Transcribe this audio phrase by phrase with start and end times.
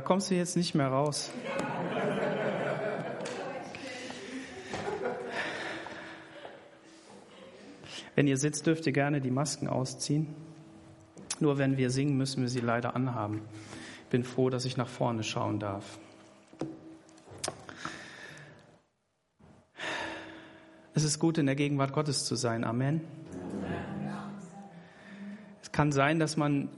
[0.00, 1.30] Da kommst du jetzt nicht mehr raus.
[8.14, 10.28] Wenn ihr sitzt, dürft ihr gerne die Masken ausziehen.
[11.38, 13.42] Nur wenn wir singen, müssen wir sie leider anhaben.
[14.04, 15.98] Ich bin froh, dass ich nach vorne schauen darf.
[20.94, 22.64] Es ist gut, in der Gegenwart Gottes zu sein.
[22.64, 23.02] Amen.
[25.60, 26.70] Es kann sein, dass man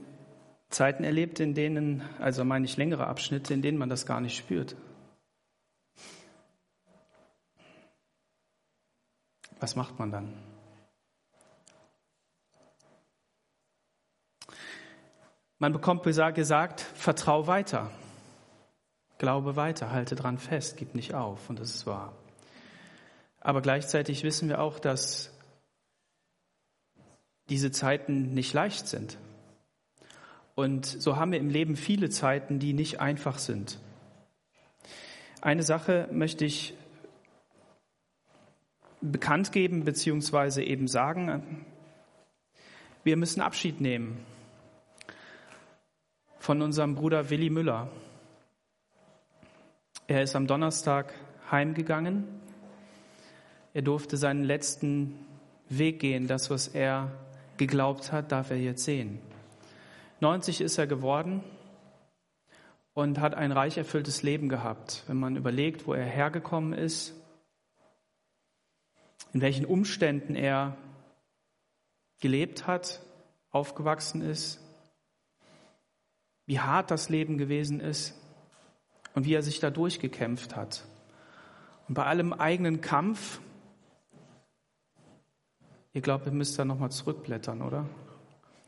[0.73, 4.35] Zeiten erlebt, in denen, also meine ich längere Abschnitte, in denen man das gar nicht
[4.35, 4.75] spürt.
[9.59, 10.33] Was macht man dann?
[15.59, 17.91] Man bekommt gesagt, vertrau weiter,
[19.19, 22.13] glaube weiter, halte dran fest, gib nicht auf und das ist wahr.
[23.39, 25.31] Aber gleichzeitig wissen wir auch, dass
[27.49, 29.19] diese Zeiten nicht leicht sind.
[30.55, 33.79] Und so haben wir im Leben viele Zeiten, die nicht einfach sind.
[35.41, 36.73] Eine Sache möchte ich
[39.01, 41.65] bekannt geben beziehungsweise eben sagen.
[43.03, 44.17] Wir müssen Abschied nehmen
[46.39, 47.89] von unserem Bruder Willi Müller.
[50.07, 51.13] Er ist am Donnerstag
[51.51, 52.25] heimgegangen.
[53.73, 55.17] Er durfte seinen letzten
[55.69, 56.27] Weg gehen.
[56.27, 57.11] Das, was er
[57.57, 59.19] geglaubt hat, darf er jetzt sehen.
[60.19, 61.43] 90 ist er geworden
[62.93, 65.03] und hat ein reich erfülltes Leben gehabt.
[65.07, 67.13] Wenn man überlegt, wo er hergekommen ist,
[69.33, 70.77] in welchen Umständen er
[72.19, 73.01] gelebt hat,
[73.51, 74.59] aufgewachsen ist,
[76.45, 78.15] wie hart das Leben gewesen ist
[79.15, 80.85] und wie er sich da durchgekämpft hat.
[81.87, 83.39] Und bei allem eigenen Kampf,
[85.93, 87.87] ihr glaubt, ihr müsst da nochmal zurückblättern, oder?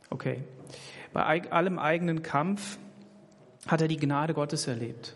[0.09, 0.43] Okay.
[1.15, 2.77] Bei allem eigenen Kampf
[3.67, 5.15] hat er die Gnade Gottes erlebt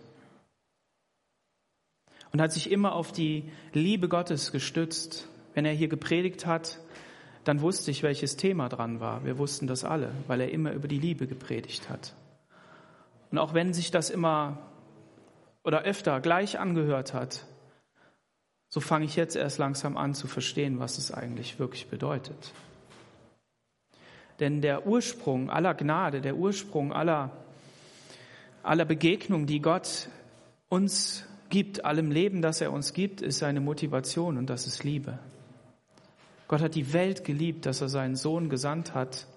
[2.31, 5.27] und hat sich immer auf die Liebe Gottes gestützt.
[5.55, 6.80] Wenn er hier gepredigt hat,
[7.43, 9.26] dann wusste ich, welches Thema dran war.
[9.26, 12.14] Wir wussten das alle, weil er immer über die Liebe gepredigt hat.
[13.30, 14.58] Und auch wenn sich das immer
[15.65, 17.45] oder öfter gleich angehört hat,
[18.70, 22.54] so fange ich jetzt erst langsam an zu verstehen, was es eigentlich wirklich bedeutet.
[24.39, 27.32] Denn der Ursprung aller Gnade, der Ursprung aller,
[28.64, 30.08] aller Begegnung, die Gott
[30.70, 35.20] uns gibt, allem Leben, das er uns gibt, ist seine Motivation und das ist Liebe.
[36.48, 39.27] Gott hat die Welt geliebt, dass er seinen Sohn gesandt hat,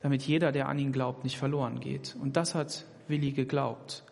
[0.00, 2.16] damit jeder, der an ihn glaubt, nicht verloren geht.
[2.20, 4.04] Und das hat Willi geglaubt.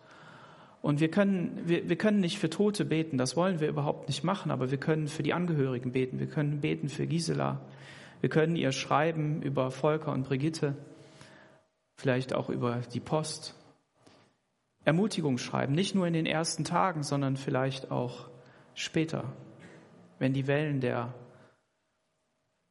[0.81, 4.23] Und wir können, wir, wir können nicht für Tote beten, das wollen wir überhaupt nicht
[4.23, 6.19] machen, aber wir können für die Angehörigen beten.
[6.19, 7.59] Wir können beten für Gisela,
[8.21, 10.75] wir können ihr schreiben über Volker und Brigitte,
[11.95, 13.55] vielleicht auch über die Post.
[14.83, 18.29] Ermutigung schreiben, nicht nur in den ersten Tagen, sondern vielleicht auch
[18.73, 19.25] später,
[20.17, 21.13] wenn die Wellen der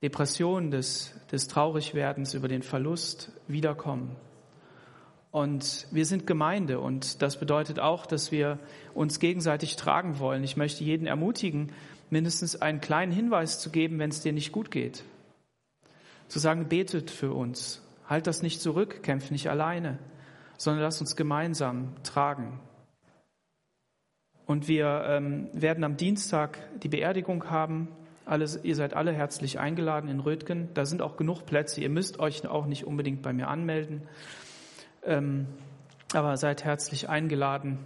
[0.03, 4.17] Depression, des, des Traurigwerdens über den Verlust wiederkommen.
[5.31, 8.59] Und wir sind Gemeinde und das bedeutet auch, dass wir
[8.95, 10.45] uns gegenseitig tragen wollen.
[10.45, 11.73] Ich möchte jeden ermutigen,
[12.11, 15.05] mindestens einen kleinen Hinweis zu geben, wenn es dir nicht gut geht
[16.29, 17.83] zu sagen, betet für uns.
[18.07, 19.99] Halt das nicht zurück, kämpf nicht alleine,
[20.57, 22.61] sondern lass uns gemeinsam tragen.
[24.47, 27.89] Und wir ähm, werden am Dienstag die Beerdigung haben.
[28.25, 30.71] Alles, ihr seid alle herzlich eingeladen in Rötgen.
[30.73, 31.83] Da sind auch genug Plätze.
[31.83, 34.03] Ihr müsst euch auch nicht unbedingt bei mir anmelden.
[35.05, 35.47] Ähm,
[36.15, 37.79] aber seid herzlich eingeladen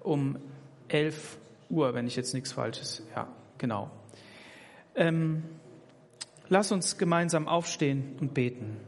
[0.00, 0.38] um
[0.86, 1.38] 11
[1.70, 3.02] Uhr, wenn ich jetzt nichts Falsches.
[3.14, 3.26] Ja,
[3.58, 3.90] genau.
[4.94, 5.42] Ähm,
[6.50, 8.78] Lass uns gemeinsam aufstehen und beten.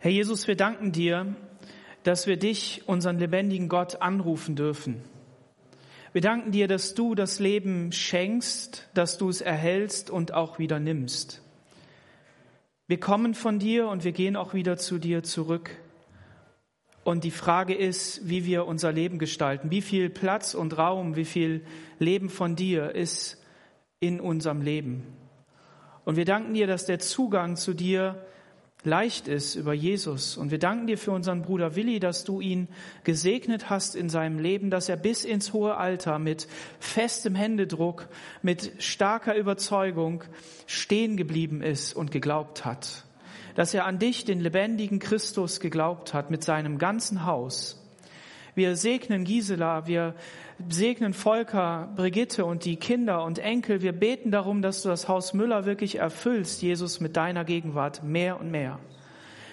[0.00, 1.34] Herr Jesus, wir danken dir,
[2.04, 5.02] dass wir dich, unseren lebendigen Gott, anrufen dürfen.
[6.12, 10.78] Wir danken dir, dass du das Leben schenkst, dass du es erhältst und auch wieder
[10.78, 11.42] nimmst.
[12.88, 15.76] Wir kommen von dir und wir gehen auch wieder zu dir zurück.
[17.04, 19.70] Und die Frage ist, wie wir unser Leben gestalten.
[19.70, 21.66] Wie viel Platz und Raum, wie viel
[21.98, 23.44] Leben von dir ist
[24.00, 25.06] in unserem Leben.
[26.06, 28.24] Und wir danken dir, dass der Zugang zu dir
[28.84, 30.36] leicht ist über Jesus.
[30.36, 32.68] Und wir danken dir für unseren Bruder Willi, dass du ihn
[33.04, 36.48] gesegnet hast in seinem Leben, dass er bis ins hohe Alter mit
[36.78, 38.08] festem Händedruck,
[38.42, 40.24] mit starker Überzeugung
[40.66, 43.04] stehen geblieben ist und geglaubt hat.
[43.54, 47.82] Dass er an dich, den lebendigen Christus, geglaubt hat mit seinem ganzen Haus.
[48.54, 50.14] Wir segnen Gisela, wir
[50.68, 53.82] segnen Volker, Brigitte und die Kinder und Enkel.
[53.82, 58.40] Wir beten darum, dass du das Haus Müller wirklich erfüllst, Jesus, mit deiner Gegenwart mehr
[58.40, 58.78] und mehr.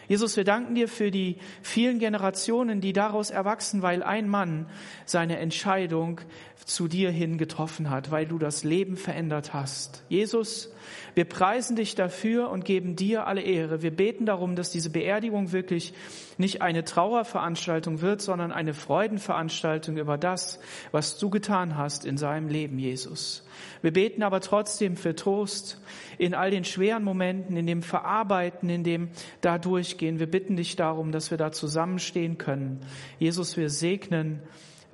[0.07, 4.67] Jesus, wir danken dir für die vielen Generationen, die daraus erwachsen, weil ein Mann
[5.05, 6.21] seine Entscheidung
[6.63, 10.03] zu dir hin getroffen hat, weil du das Leben verändert hast.
[10.09, 10.74] Jesus,
[11.13, 13.81] wir preisen dich dafür und geben dir alle Ehre.
[13.81, 15.93] Wir beten darum, dass diese Beerdigung wirklich
[16.37, 20.59] nicht eine Trauerveranstaltung wird, sondern eine Freudenveranstaltung über das,
[20.91, 23.45] was du getan hast in seinem Leben, Jesus.
[23.81, 25.81] Wir beten aber trotzdem für Trost
[26.17, 29.09] in all den schweren Momenten, in dem Verarbeiten, in dem
[29.41, 30.19] da durchgehen.
[30.19, 32.81] Wir bitten dich darum, dass wir da zusammenstehen können.
[33.19, 34.41] Jesus, wir segnen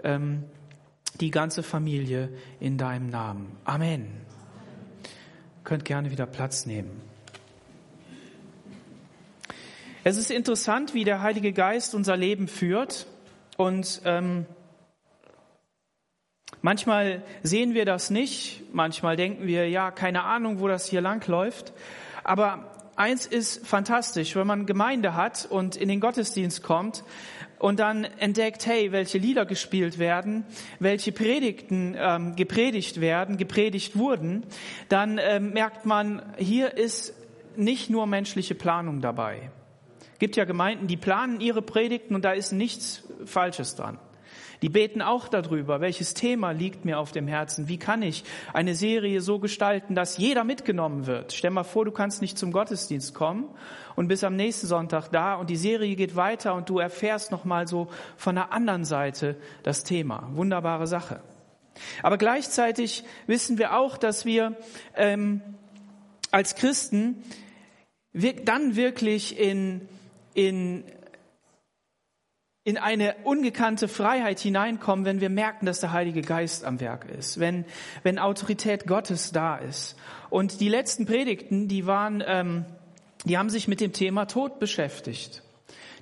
[0.04, 0.44] ähm,
[1.20, 2.30] die ganze Familie
[2.60, 3.58] in deinem Namen.
[3.66, 4.31] Amen.
[5.64, 7.02] Könnt gerne wieder Platz nehmen.
[10.04, 13.06] Es ist interessant, wie der Heilige Geist unser Leben führt
[13.58, 14.46] und ähm,
[16.64, 21.26] Manchmal sehen wir das nicht, manchmal denken wir, ja, keine Ahnung, wo das hier lang
[21.28, 21.74] läuft.
[22.24, 27.04] Aber eins ist fantastisch, wenn man Gemeinde hat und in den Gottesdienst kommt
[27.62, 30.46] und dann entdeckt, hey, welche Lieder gespielt werden,
[30.80, 34.44] welche Predigten ähm, gepredigt werden, gepredigt wurden,
[34.90, 37.14] dann ähm, merkt man, hier ist
[37.56, 39.52] nicht nur menschliche Planung dabei.
[40.14, 44.00] Es gibt ja Gemeinden, die planen ihre Predigten und da ist nichts Falsches dran.
[44.62, 47.68] Die beten auch darüber, welches Thema liegt mir auf dem Herzen.
[47.68, 48.24] Wie kann ich
[48.54, 51.34] eine Serie so gestalten, dass jeder mitgenommen wird?
[51.34, 53.50] Stell mal vor, du kannst nicht zum Gottesdienst kommen
[53.96, 57.44] und bist am nächsten Sonntag da und die Serie geht weiter und du erfährst noch
[57.44, 57.88] mal so
[58.18, 60.30] von der anderen Seite das Thema.
[60.34, 61.22] Wunderbare Sache.
[62.04, 64.56] Aber gleichzeitig wissen wir auch, dass wir
[64.96, 65.42] ähm,
[66.30, 67.24] als Christen
[68.14, 69.88] dann wirklich in,
[70.34, 70.84] in
[72.64, 77.40] in eine ungekannte Freiheit hineinkommen, wenn wir merken, dass der Heilige Geist am Werk ist,
[77.40, 77.66] wenn,
[78.04, 79.96] wenn Autorität Gottes da ist.
[80.30, 82.66] Und die letzten Predigten, die waren, ähm,
[83.26, 85.42] die haben sich mit dem Thema Tod beschäftigt.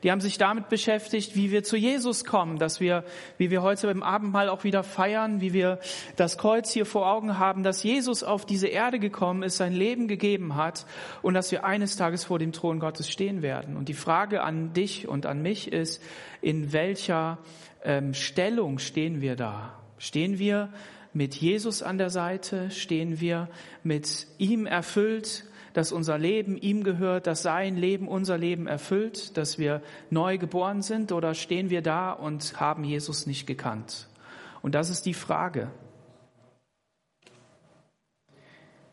[0.03, 3.03] Die haben sich damit beschäftigt, wie wir zu Jesus kommen, dass wir,
[3.37, 5.79] wie wir heute im Abendmahl auch wieder feiern, wie wir
[6.15, 10.07] das Kreuz hier vor Augen haben, dass Jesus auf diese Erde gekommen ist, sein Leben
[10.07, 10.85] gegeben hat
[11.21, 13.75] und dass wir eines Tages vor dem Thron Gottes stehen werden.
[13.75, 16.01] Und die Frage an dich und an mich ist,
[16.41, 17.39] in welcher
[17.83, 19.73] ähm, Stellung stehen wir da?
[19.97, 20.69] Stehen wir
[21.13, 22.71] mit Jesus an der Seite?
[22.71, 23.49] Stehen wir
[23.83, 25.45] mit ihm erfüllt?
[25.73, 30.81] Dass unser Leben ihm gehört, dass sein Leben unser Leben erfüllt, dass wir neu geboren
[30.81, 34.07] sind oder stehen wir da und haben Jesus nicht gekannt?
[34.61, 35.71] Und das ist die Frage.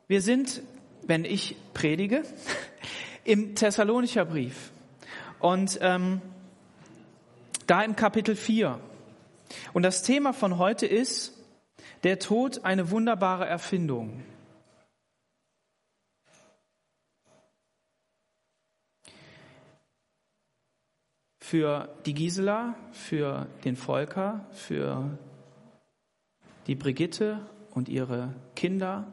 [0.08, 0.62] Wir sind,
[1.06, 2.23] wenn ich predige,
[3.25, 4.70] im Thessalonicher Brief
[5.40, 6.23] und ähm,
[7.67, 8.78] da im Kapitel 4.
[9.73, 11.32] Und das Thema von heute ist,
[12.05, 14.23] der Tod eine wunderbare Erfindung.
[21.47, 25.17] Für die Gisela, für den Volker, für
[26.67, 27.39] die Brigitte
[27.71, 29.07] und ihre Kinder,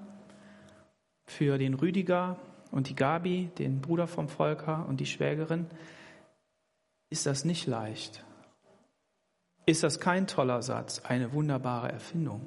[1.27, 2.39] für den Rüdiger
[2.71, 5.67] und die Gabi, den Bruder vom Volker und die Schwägerin,
[7.11, 8.23] ist das nicht leicht.
[9.67, 12.41] Ist das kein toller Satz, eine wunderbare Erfindung?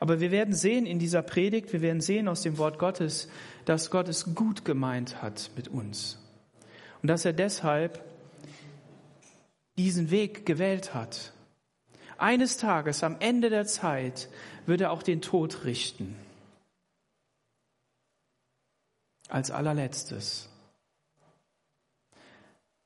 [0.00, 3.28] Aber wir werden sehen in dieser Predigt, wir werden sehen aus dem Wort Gottes,
[3.66, 6.21] dass Gott es gut gemeint hat mit uns
[7.02, 8.00] und dass er deshalb
[9.76, 11.32] diesen Weg gewählt hat.
[12.16, 14.28] Eines Tages, am Ende der Zeit,
[14.66, 16.16] wird er auch den Tod richten.
[19.28, 20.48] Als allerletztes.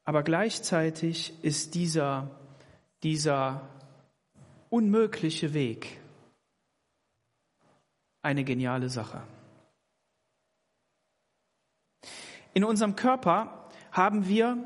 [0.05, 2.31] Aber gleichzeitig ist dieser,
[3.03, 3.69] dieser
[4.71, 6.01] unmögliche Weg
[8.23, 9.23] eine geniale Sache.
[12.55, 13.66] In unserem Körper
[13.97, 14.59] haben wir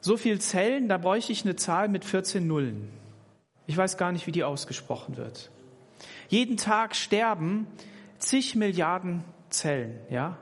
[0.00, 2.88] so viel Zellen, da bräuchte ich eine Zahl mit 14 Nullen.
[3.66, 5.50] Ich weiß gar nicht, wie die ausgesprochen wird.
[6.28, 7.66] Jeden Tag sterben
[8.18, 10.36] zig Milliarden Zellen, ja?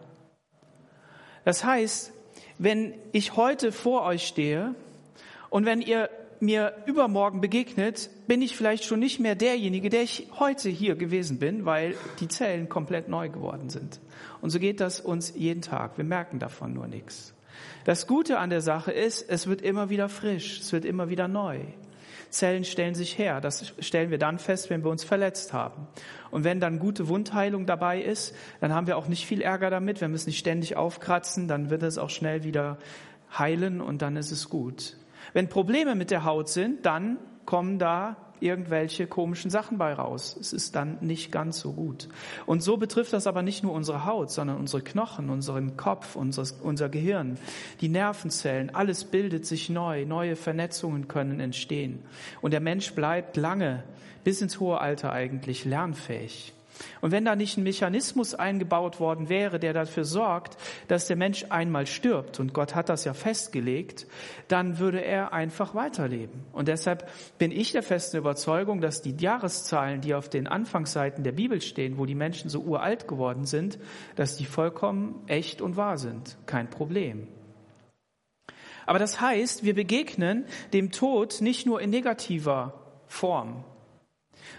[1.44, 2.12] Das heißt,
[2.58, 4.74] wenn ich heute vor euch stehe
[5.50, 10.28] und wenn ihr mir übermorgen begegnet, bin ich vielleicht schon nicht mehr derjenige, der ich
[10.38, 14.00] heute hier gewesen bin, weil die Zellen komplett neu geworden sind.
[14.40, 15.96] Und so geht das uns jeden Tag.
[15.96, 17.34] Wir merken davon nur nichts.
[17.84, 21.28] Das Gute an der Sache ist, es wird immer wieder frisch, es wird immer wieder
[21.28, 21.60] neu.
[22.30, 23.40] Zellen stellen sich her.
[23.40, 25.86] Das stellen wir dann fest, wenn wir uns verletzt haben.
[26.30, 30.00] Und wenn dann gute Wundheilung dabei ist, dann haben wir auch nicht viel Ärger damit.
[30.00, 32.78] Wir es nicht ständig aufkratzen, dann wird es auch schnell wieder
[33.36, 34.96] heilen und dann ist es gut.
[35.32, 40.36] Wenn Probleme mit der Haut sind, dann kommen da irgendwelche komischen Sachen bei raus.
[40.40, 42.08] Es ist dann nicht ganz so gut.
[42.46, 46.44] Und so betrifft das aber nicht nur unsere Haut, sondern unsere Knochen, unseren Kopf, unser,
[46.62, 47.38] unser Gehirn,
[47.80, 48.74] die Nervenzellen.
[48.74, 50.06] Alles bildet sich neu.
[50.06, 52.02] Neue Vernetzungen können entstehen.
[52.40, 53.84] Und der Mensch bleibt lange,
[54.24, 56.55] bis ins hohe Alter eigentlich, lernfähig.
[57.00, 60.56] Und wenn da nicht ein Mechanismus eingebaut worden wäre, der dafür sorgt,
[60.88, 64.06] dass der Mensch einmal stirbt, und Gott hat das ja festgelegt,
[64.48, 66.44] dann würde er einfach weiterleben.
[66.52, 71.32] Und deshalb bin ich der festen Überzeugung, dass die Jahreszahlen, die auf den Anfangsseiten der
[71.32, 73.78] Bibel stehen, wo die Menschen so uralt geworden sind,
[74.16, 76.36] dass die vollkommen echt und wahr sind.
[76.46, 77.28] Kein Problem.
[78.86, 82.74] Aber das heißt, wir begegnen dem Tod nicht nur in negativer
[83.08, 83.64] Form,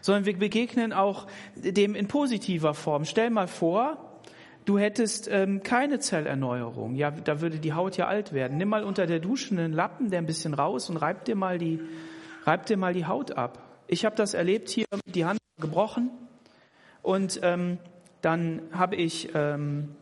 [0.02, 3.06] sondern wir begegnen auch dem in positiver Form.
[3.06, 4.22] Stell mal vor,
[4.66, 6.96] du hättest ähm, keine Zellerneuerung.
[6.96, 8.58] Ja, da würde die Haut ja alt werden.
[8.58, 11.58] Nimm mal unter der Dusche einen Lappen, der ein bisschen raus und reib dir mal
[11.58, 11.80] die,
[12.46, 13.64] reib dir mal die Haut ab.
[13.88, 16.12] Ich habe das erlebt hier, die Hand gebrochen
[17.02, 17.78] und ähm,
[18.22, 19.96] dann habe ich ähm,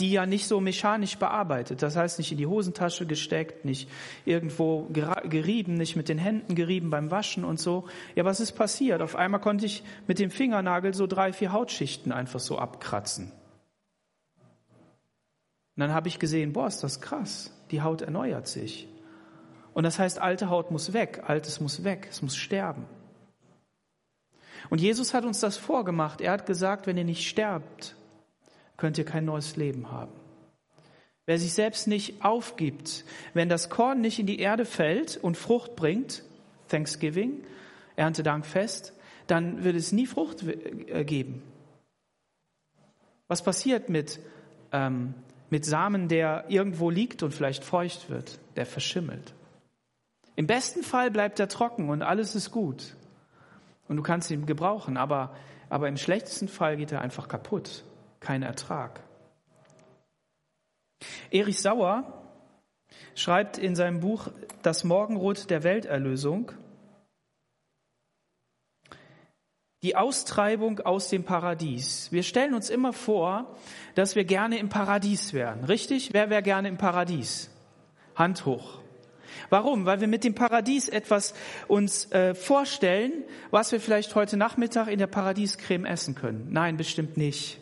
[0.00, 1.82] die ja nicht so mechanisch bearbeitet.
[1.82, 3.88] Das heißt, nicht in die Hosentasche gesteckt, nicht
[4.24, 7.86] irgendwo gerieben, nicht mit den Händen gerieben beim Waschen und so.
[8.14, 9.02] Ja, was ist passiert?
[9.02, 13.32] Auf einmal konnte ich mit dem Fingernagel so drei, vier Hautschichten einfach so abkratzen.
[15.76, 17.52] Und dann habe ich gesehen, boah, ist das krass.
[17.70, 18.88] Die Haut erneuert sich.
[19.72, 22.86] Und das heißt, alte Haut muss weg, altes muss weg, es muss sterben.
[24.70, 26.20] Und Jesus hat uns das vorgemacht.
[26.20, 27.96] Er hat gesagt, wenn ihr nicht sterbt,
[28.84, 30.12] könnt ihr kein neues Leben haben.
[31.24, 35.74] Wer sich selbst nicht aufgibt, wenn das Korn nicht in die Erde fällt und Frucht
[35.74, 36.22] bringt,
[36.68, 37.42] Thanksgiving,
[37.96, 38.92] Erntedankfest,
[39.26, 41.42] dann wird es nie Frucht äh, geben.
[43.26, 44.20] Was passiert mit,
[44.70, 45.14] ähm,
[45.48, 48.38] mit Samen, der irgendwo liegt und vielleicht feucht wird?
[48.56, 49.32] Der verschimmelt.
[50.36, 52.96] Im besten Fall bleibt er trocken und alles ist gut.
[53.88, 55.34] Und du kannst ihn gebrauchen, aber,
[55.70, 57.82] aber im schlechtesten Fall geht er einfach kaputt
[58.24, 59.00] kein Ertrag.
[61.30, 62.24] Erich Sauer
[63.14, 64.28] schreibt in seinem Buch
[64.62, 66.52] Das Morgenrot der Welterlösung,
[69.82, 72.10] die Austreibung aus dem Paradies.
[72.10, 73.54] Wir stellen uns immer vor,
[73.94, 75.64] dass wir gerne im Paradies wären.
[75.64, 76.14] Richtig?
[76.14, 77.50] Wer wäre gerne im Paradies?
[78.16, 78.78] Hand hoch.
[79.50, 79.84] Warum?
[79.84, 81.34] Weil wir mit dem Paradies etwas
[81.68, 83.12] uns äh, vorstellen,
[83.50, 86.48] was wir vielleicht heute Nachmittag in der Paradiescreme essen können.
[86.50, 87.58] Nein, bestimmt nicht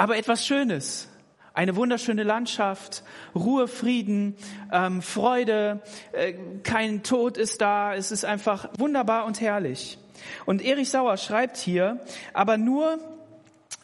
[0.00, 1.08] aber etwas Schönes.
[1.52, 3.02] Eine wunderschöne Landschaft,
[3.34, 4.34] Ruhe, Frieden,
[4.72, 9.98] ähm, Freude, äh, kein Tod ist da, es ist einfach wunderbar und herrlich.
[10.46, 12.00] Und Erich Sauer schreibt hier,
[12.32, 12.98] aber nur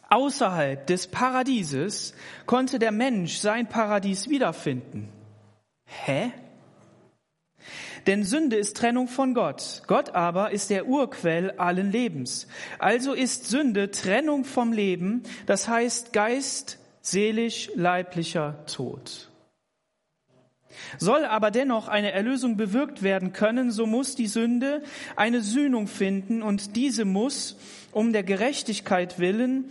[0.08, 2.14] außerhalb des Paradieses
[2.46, 5.12] konnte der Mensch sein Paradies wiederfinden.
[5.84, 6.32] Hä?
[8.06, 9.82] Denn Sünde ist Trennung von Gott.
[9.86, 12.46] Gott aber ist der Urquell allen Lebens.
[12.78, 19.28] Also ist Sünde Trennung vom Leben, das heißt Geist, seelisch, leiblicher Tod.
[20.98, 24.82] Soll aber dennoch eine Erlösung bewirkt werden können, so muss die Sünde
[25.16, 27.56] eine Sühnung finden und diese muss
[27.92, 29.70] um der Gerechtigkeit willen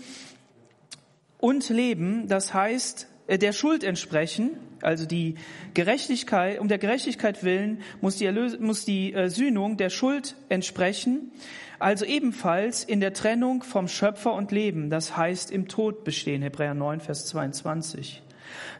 [1.38, 4.52] und Leben, das heißt der Schuld entsprechen,
[4.82, 5.36] also die
[5.74, 11.32] Gerechtigkeit, um der Gerechtigkeit willen muss die, Erlös muss die äh, Sühnung der Schuld entsprechen,
[11.80, 16.74] also ebenfalls in der Trennung vom Schöpfer und Leben, das heißt im Tod bestehen, Hebräer
[16.74, 18.22] 9, Vers 22.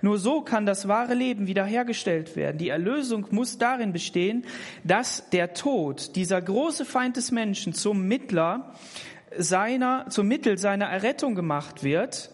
[0.02, 2.58] Nur so kann das wahre Leben wiederhergestellt werden.
[2.58, 4.46] Die Erlösung muss darin bestehen,
[4.84, 8.76] dass der Tod, dieser große Feind des Menschen, zum Mittler
[9.38, 12.30] seiner, zum Mittel seiner Errettung gemacht wird,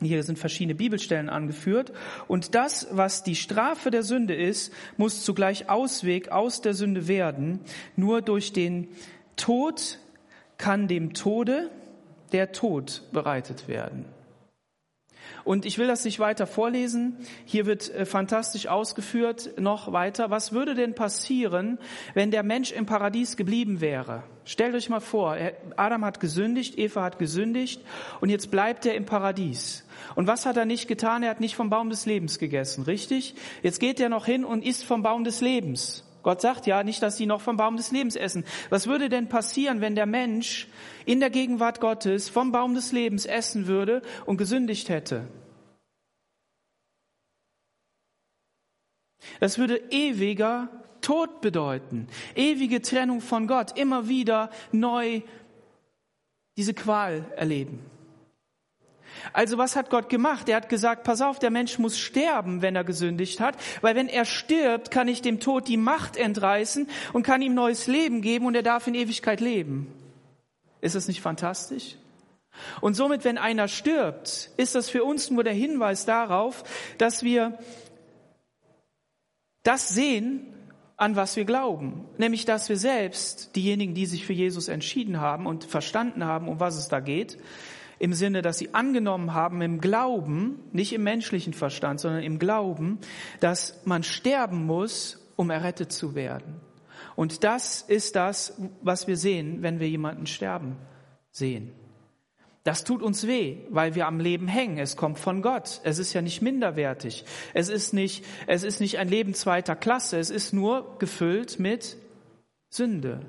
[0.00, 1.92] hier sind verschiedene Bibelstellen angeführt.
[2.26, 7.60] Und das, was die Strafe der Sünde ist, muss zugleich Ausweg aus der Sünde werden.
[7.96, 8.88] Nur durch den
[9.36, 9.98] Tod
[10.56, 11.70] kann dem Tode
[12.32, 14.04] der Tod bereitet werden.
[15.44, 17.16] Und ich will das nicht weiter vorlesen.
[17.44, 20.30] Hier wird äh, fantastisch ausgeführt noch weiter.
[20.30, 21.78] Was würde denn passieren,
[22.14, 24.22] wenn der Mensch im Paradies geblieben wäre?
[24.44, 25.36] Stellt euch mal vor,
[25.76, 27.82] Adam hat gesündigt, Eva hat gesündigt
[28.20, 29.84] und jetzt bleibt er im Paradies.
[30.14, 31.22] Und was hat er nicht getan?
[31.22, 33.34] Er hat nicht vom Baum des Lebens gegessen, richtig?
[33.62, 36.04] Jetzt geht er noch hin und isst vom Baum des Lebens.
[36.22, 38.44] Gott sagt ja nicht, dass sie noch vom Baum des Lebens essen.
[38.68, 40.68] Was würde denn passieren, wenn der Mensch
[41.06, 45.28] in der Gegenwart Gottes vom Baum des Lebens essen würde und gesündigt hätte?
[49.38, 50.68] Das würde ewiger
[51.00, 55.22] Tod bedeuten, ewige Trennung von Gott, immer wieder neu
[56.56, 57.78] diese Qual erleben.
[59.32, 60.48] Also was hat Gott gemacht?
[60.48, 64.08] Er hat gesagt, pass auf, der Mensch muss sterben, wenn er gesündigt hat, weil wenn
[64.08, 68.46] er stirbt, kann ich dem Tod die Macht entreißen und kann ihm neues Leben geben
[68.46, 69.92] und er darf in Ewigkeit leben.
[70.80, 71.96] Ist das nicht fantastisch?
[72.80, 76.64] Und somit, wenn einer stirbt, ist das für uns nur der Hinweis darauf,
[76.98, 77.58] dass wir
[79.62, 80.46] das sehen,
[80.96, 85.46] an was wir glauben, nämlich dass wir selbst, diejenigen, die sich für Jesus entschieden haben
[85.46, 87.38] und verstanden haben, um was es da geht,
[88.00, 92.98] im Sinne, dass sie angenommen haben im Glauben, nicht im menschlichen Verstand, sondern im Glauben,
[93.40, 96.60] dass man sterben muss, um errettet zu werden.
[97.14, 100.76] Und das ist das, was wir sehen, wenn wir jemanden sterben
[101.30, 101.72] sehen.
[102.64, 104.78] Das tut uns weh, weil wir am Leben hängen.
[104.78, 105.82] Es kommt von Gott.
[105.84, 107.26] Es ist ja nicht minderwertig.
[107.52, 110.18] Es ist nicht, es ist nicht ein Leben zweiter Klasse.
[110.18, 111.98] Es ist nur gefüllt mit
[112.70, 113.26] Sünde.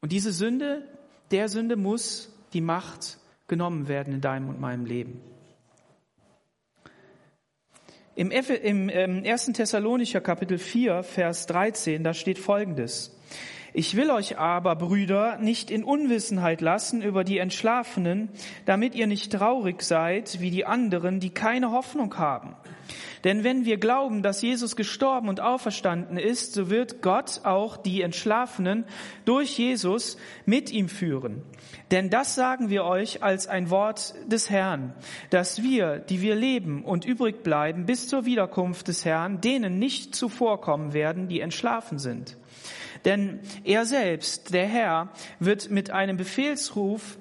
[0.00, 0.84] Und diese Sünde,
[1.32, 5.20] der Sünde muss die Macht genommen werden in deinem und meinem Leben.
[8.14, 9.46] Im, im, im 1.
[9.52, 13.16] Thessalonicher Kapitel 4, Vers 13, da steht Folgendes.
[13.72, 18.30] Ich will euch aber, Brüder, nicht in Unwissenheit lassen über die Entschlafenen,
[18.64, 22.56] damit ihr nicht traurig seid wie die anderen, die keine Hoffnung haben.
[23.24, 28.02] Denn wenn wir glauben, dass Jesus gestorben und auferstanden ist, so wird Gott auch die
[28.02, 28.84] Entschlafenen
[29.24, 30.16] durch Jesus
[30.46, 31.42] mit ihm führen.
[31.90, 34.94] Denn das sagen wir euch als ein Wort des Herrn,
[35.30, 40.14] dass wir, die wir leben und übrig bleiben bis zur Wiederkunft des Herrn, denen nicht
[40.14, 42.36] zuvorkommen werden, die entschlafen sind.
[43.04, 47.18] Denn er selbst, der Herr, wird mit einem Befehlsruf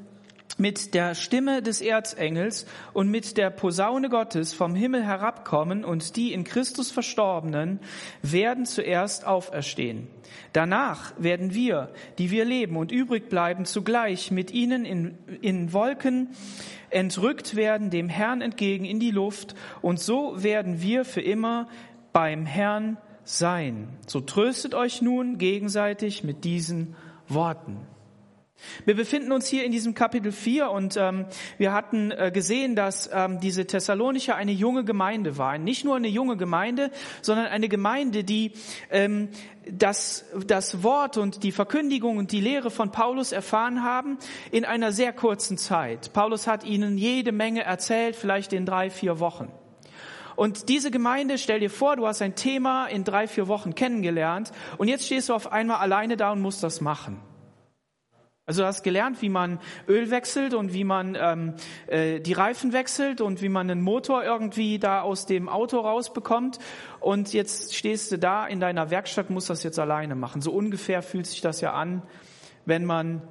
[0.58, 6.34] mit der Stimme des Erzengels und mit der Posaune Gottes vom Himmel herabkommen und die
[6.34, 7.80] in Christus Verstorbenen
[8.22, 10.08] werden zuerst auferstehen.
[10.54, 16.30] Danach werden wir, die wir leben und übrig bleiben, zugleich mit ihnen in, in Wolken
[16.90, 21.68] entrückt werden, dem Herrn entgegen in die Luft und so werden wir für immer
[22.14, 23.90] beim Herrn sein.
[24.08, 26.96] So tröstet euch nun gegenseitig mit diesen
[27.28, 27.86] Worten.
[28.86, 31.26] Wir befinden uns hier in diesem Kapitel 4 und ähm,
[31.58, 35.58] wir hatten äh, gesehen, dass ähm, diese Thessalonicher eine junge Gemeinde war.
[35.58, 36.92] Nicht nur eine junge Gemeinde,
[37.22, 38.54] sondern eine Gemeinde, die
[38.90, 39.30] ähm,
[39.70, 44.18] das, das Wort und die Verkündigung und die Lehre von Paulus erfahren haben
[44.52, 46.14] in einer sehr kurzen Zeit.
[46.14, 49.52] Paulus hat ihnen jede Menge erzählt, vielleicht in drei, vier Wochen.
[50.36, 54.52] Und diese Gemeinde, stell dir vor, du hast ein Thema in drei, vier Wochen kennengelernt
[54.78, 57.20] und jetzt stehst du auf einmal alleine da und musst das machen.
[58.50, 61.56] Also du hast gelernt, wie man Öl wechselt und wie man ähm,
[61.88, 66.58] äh, die Reifen wechselt und wie man einen Motor irgendwie da aus dem Auto rausbekommt.
[67.02, 70.42] Und jetzt stehst du da in deiner Werkstatt, musst das jetzt alleine machen.
[70.42, 72.04] So ungefähr fühlt sich das ja an,
[72.66, 73.22] wenn man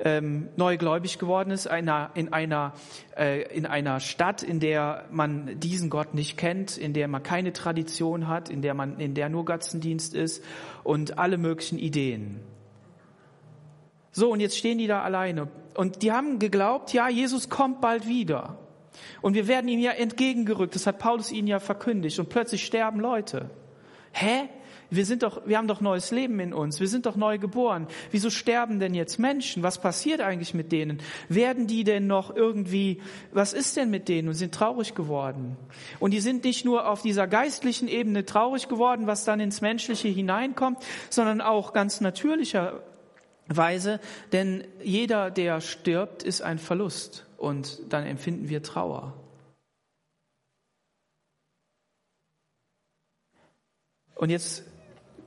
[0.00, 2.72] ähm, neugläubig geworden ist, einer, in, einer,
[3.16, 7.52] äh, in einer Stadt, in der man diesen Gott nicht kennt, in der man keine
[7.52, 10.42] Tradition hat, in der man, in der nur Götzendienst ist
[10.82, 12.40] und alle möglichen Ideen.
[14.18, 15.46] So, und jetzt stehen die da alleine.
[15.76, 18.58] Und die haben geglaubt, ja, Jesus kommt bald wieder.
[19.22, 20.74] Und wir werden ihm ja entgegengerückt.
[20.74, 22.18] Das hat Paulus ihnen ja verkündigt.
[22.18, 23.48] Und plötzlich sterben Leute.
[24.10, 24.48] Hä?
[24.90, 26.80] Wir sind doch, wir haben doch neues Leben in uns.
[26.80, 27.86] Wir sind doch neu geboren.
[28.10, 29.62] Wieso sterben denn jetzt Menschen?
[29.62, 30.98] Was passiert eigentlich mit denen?
[31.28, 33.00] Werden die denn noch irgendwie,
[33.30, 34.26] was ist denn mit denen?
[34.26, 35.56] Und sind traurig geworden.
[36.00, 40.08] Und die sind nicht nur auf dieser geistlichen Ebene traurig geworden, was dann ins Menschliche
[40.08, 40.78] hineinkommt,
[41.08, 42.00] sondern auch ganz
[43.48, 44.00] natürlicherweise,
[44.32, 47.26] denn jeder, der stirbt, ist ein Verlust.
[47.36, 49.14] Und dann empfinden wir Trauer.
[54.14, 54.64] Und jetzt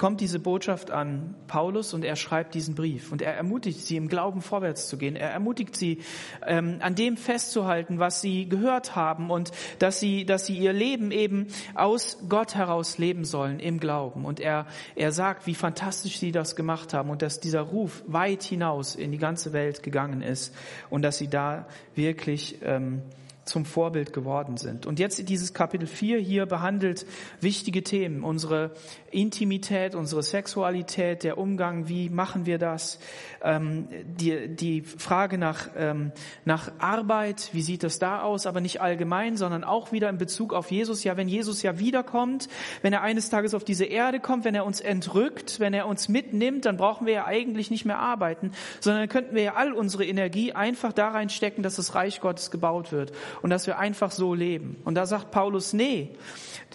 [0.01, 4.07] kommt diese Botschaft an Paulus und er schreibt diesen Brief und er ermutigt sie im
[4.07, 5.15] Glauben vorwärts zu gehen.
[5.15, 5.99] Er ermutigt sie
[6.47, 11.11] ähm, an dem festzuhalten, was sie gehört haben und dass sie, dass sie ihr Leben
[11.11, 14.25] eben aus Gott heraus leben sollen im Glauben.
[14.25, 18.41] Und er, er sagt, wie fantastisch sie das gemacht haben und dass dieser Ruf weit
[18.41, 20.51] hinaus in die ganze Welt gegangen ist
[20.89, 23.03] und dass sie da wirklich ähm,
[23.45, 24.85] zum Vorbild geworden sind.
[24.85, 27.05] Und jetzt dieses Kapitel 4 hier behandelt
[27.39, 28.71] wichtige Themen, unsere
[29.11, 32.99] Intimität, unsere Sexualität, der Umgang, wie machen wir das,
[33.43, 36.11] ähm, die, die Frage nach, ähm,
[36.45, 40.53] nach Arbeit, wie sieht das da aus, aber nicht allgemein, sondern auch wieder in Bezug
[40.53, 41.03] auf Jesus.
[41.03, 42.47] Ja, wenn Jesus ja wiederkommt,
[42.81, 46.09] wenn er eines Tages auf diese Erde kommt, wenn er uns entrückt, wenn er uns
[46.09, 50.05] mitnimmt, dann brauchen wir ja eigentlich nicht mehr arbeiten, sondern könnten wir ja all unsere
[50.05, 54.33] Energie einfach da reinstecken, dass das Reich Gottes gebaut wird und dass wir einfach so
[54.33, 54.77] leben.
[54.85, 56.15] Und da sagt Paulus, nee,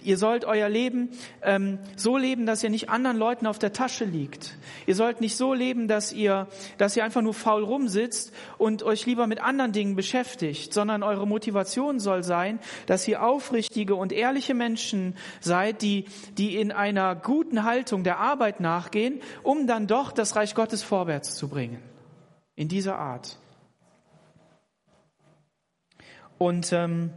[0.02, 1.10] ihr sollt euer Leben
[1.42, 4.56] ähm, so leben, leben, dass ihr nicht anderen Leuten auf der Tasche liegt.
[4.86, 9.06] Ihr sollt nicht so leben, dass ihr, dass ihr einfach nur faul rumsitzt und euch
[9.06, 14.54] lieber mit anderen Dingen beschäftigt, sondern eure Motivation soll sein, dass ihr aufrichtige und ehrliche
[14.54, 20.34] Menschen seid, die, die in einer guten Haltung der Arbeit nachgehen, um dann doch das
[20.34, 21.80] Reich Gottes vorwärts zu bringen.
[22.56, 23.38] In dieser Art.
[26.38, 27.12] Und ähm,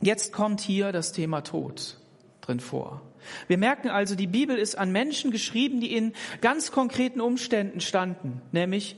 [0.00, 1.98] jetzt kommt hier das Thema Tod
[2.40, 3.02] drin vor.
[3.48, 8.42] Wir merken also, die Bibel ist an Menschen geschrieben, die in ganz konkreten Umständen standen,
[8.52, 8.96] nämlich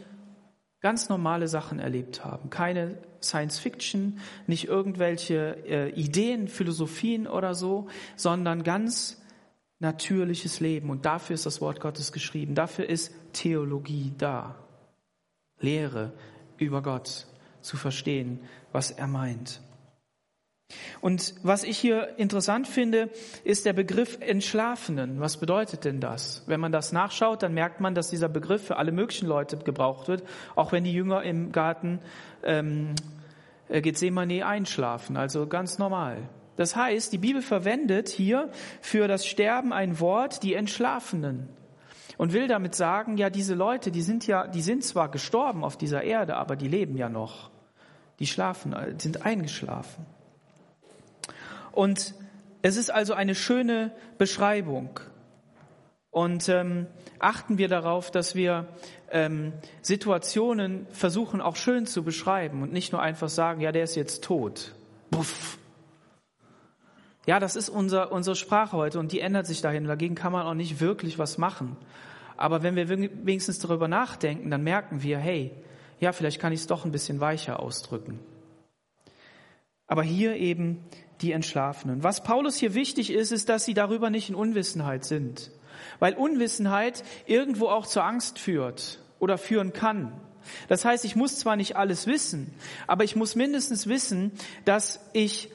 [0.80, 2.50] ganz normale Sachen erlebt haben.
[2.50, 9.20] Keine Science Fiction, nicht irgendwelche äh, Ideen, Philosophien oder so, sondern ganz
[9.78, 10.90] natürliches Leben.
[10.90, 12.54] Und dafür ist das Wort Gottes geschrieben.
[12.54, 14.56] Dafür ist Theologie da.
[15.58, 16.12] Lehre
[16.58, 17.26] über Gott
[17.60, 18.40] zu verstehen,
[18.72, 19.60] was er meint.
[21.00, 23.10] Und was ich hier interessant finde,
[23.44, 25.20] ist der Begriff Entschlafenen.
[25.20, 26.42] Was bedeutet denn das?
[26.46, 30.08] Wenn man das nachschaut, dann merkt man, dass dieser Begriff für alle möglichen Leute gebraucht
[30.08, 30.24] wird,
[30.56, 32.00] auch wenn die Jünger im Garten
[32.42, 32.94] ähm,
[33.68, 36.28] äh, Gethsemane einschlafen, also ganz normal.
[36.56, 38.50] Das heißt, die Bibel verwendet hier
[38.80, 41.48] für das Sterben ein Wort, die Entschlafenen.
[42.16, 45.76] Und will damit sagen, ja, diese Leute, die sind ja, die sind zwar gestorben auf
[45.76, 47.50] dieser Erde, aber die leben ja noch.
[48.20, 50.06] Die schlafen, sind eingeschlafen.
[51.76, 52.14] Und
[52.62, 54.98] es ist also eine schöne Beschreibung.
[56.10, 56.86] Und ähm,
[57.18, 58.66] achten wir darauf, dass wir
[59.10, 63.94] ähm, Situationen versuchen auch schön zu beschreiben und nicht nur einfach sagen, ja, der ist
[63.94, 64.74] jetzt tot.
[65.10, 65.58] Puff.
[67.26, 69.84] Ja, das ist unser, unsere Sprache heute und die ändert sich dahin.
[69.84, 71.76] Dagegen kann man auch nicht wirklich was machen.
[72.38, 75.50] Aber wenn wir wenigstens darüber nachdenken, dann merken wir, hey,
[76.00, 78.18] ja, vielleicht kann ich es doch ein bisschen weicher ausdrücken.
[79.86, 80.82] Aber hier eben
[81.20, 82.02] die Entschlafenen.
[82.02, 85.50] Was Paulus hier wichtig ist, ist, dass sie darüber nicht in Unwissenheit sind.
[85.98, 90.12] Weil Unwissenheit irgendwo auch zur Angst führt oder führen kann.
[90.68, 92.54] Das heißt, ich muss zwar nicht alles wissen,
[92.86, 94.32] aber ich muss mindestens wissen,
[94.64, 95.50] dass ich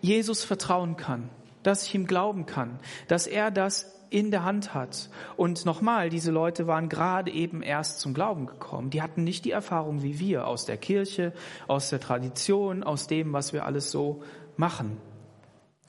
[0.00, 1.30] Jesus vertrauen kann,
[1.62, 5.08] dass ich ihm glauben kann, dass er das in der Hand hat.
[5.36, 8.90] Und nochmal, diese Leute waren gerade eben erst zum Glauben gekommen.
[8.90, 11.32] Die hatten nicht die Erfahrung wie wir aus der Kirche,
[11.66, 14.22] aus der Tradition, aus dem, was wir alles so
[14.56, 14.98] machen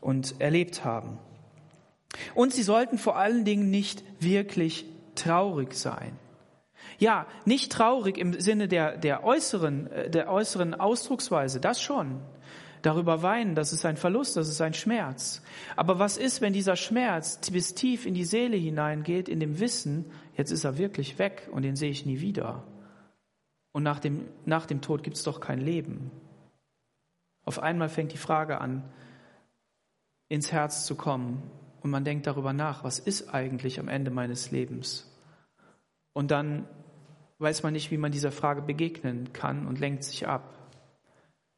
[0.01, 1.17] und erlebt haben.
[2.33, 6.17] Und sie sollten vor allen Dingen nicht wirklich traurig sein.
[6.97, 12.21] Ja, nicht traurig im Sinne der, der äußeren, äh, der äußeren Ausdrucksweise, das schon.
[12.81, 15.41] Darüber weinen, das ist ein Verlust, das ist ein Schmerz.
[15.75, 20.05] Aber was ist, wenn dieser Schmerz bis tief in die Seele hineingeht, in dem Wissen,
[20.37, 22.63] jetzt ist er wirklich weg und den sehe ich nie wieder.
[23.71, 26.11] Und nach dem, nach dem Tod gibt es doch kein Leben.
[27.45, 28.83] Auf einmal fängt die Frage an,
[30.27, 31.43] ins Herz zu kommen
[31.81, 35.11] und man denkt darüber nach, was ist eigentlich am Ende meines Lebens?
[36.13, 36.67] Und dann
[37.37, 40.57] weiß man nicht, wie man dieser Frage begegnen kann und lenkt sich ab.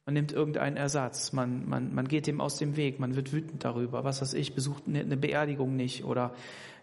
[0.05, 3.63] Man nimmt irgendeinen Ersatz, man, man, man geht dem aus dem Weg, man wird wütend
[3.63, 6.33] darüber, was weiß ich, besucht eine Beerdigung nicht oder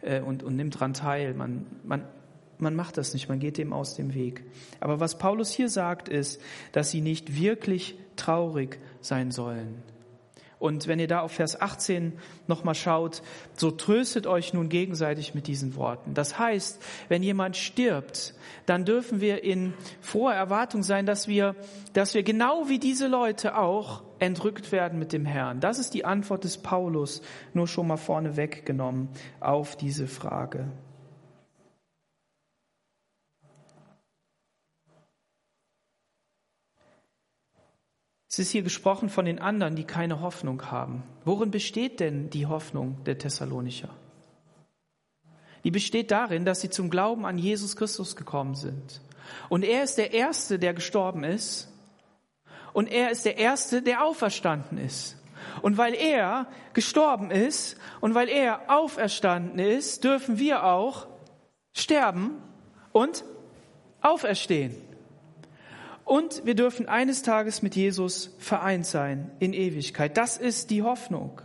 [0.03, 1.35] äh, und, und nimmt daran teil.
[1.35, 2.07] Man, man,
[2.59, 4.45] man macht das nicht, man geht dem aus dem Weg.
[4.81, 6.41] Aber was Paulus hier sagt, ist,
[6.73, 9.83] dass sie nicht wirklich traurig sein sollen.
[10.65, 12.15] Und wenn ihr da auf Vers 18
[12.47, 13.21] nochmal schaut,
[13.55, 16.15] so tröstet euch nun gegenseitig mit diesen Worten.
[16.15, 21.55] Das heißt, wenn jemand stirbt, dann dürfen wir in froher Erwartung sein, dass wir,
[21.93, 25.61] dass wir genau wie diese Leute auch entrückt werden mit dem Herrn.
[25.61, 27.21] Das ist die Antwort des Paulus,
[27.53, 30.73] nur schon mal vorne weggenommen auf diese Frage.
[38.35, 41.05] Es ist hier gesprochen von den anderen, die keine Hoffnung haben.
[41.25, 43.91] Worin besteht denn die Hoffnung der Thessalonicher?
[45.63, 49.01] Die besteht darin, dass sie zum Glauben an Jesus Christus gekommen sind.
[49.49, 51.73] Und er ist der Erste, der gestorben ist.
[52.73, 55.17] Und er ist der Erste, der auferstanden ist.
[55.63, 61.07] Und weil er gestorben ist und weil er auferstanden ist, dürfen wir auch
[61.73, 62.43] sterben
[62.91, 63.25] und
[64.01, 64.75] auferstehen.
[66.05, 70.17] Und wir dürfen eines Tages mit Jesus vereint sein in Ewigkeit.
[70.17, 71.41] Das ist die Hoffnung.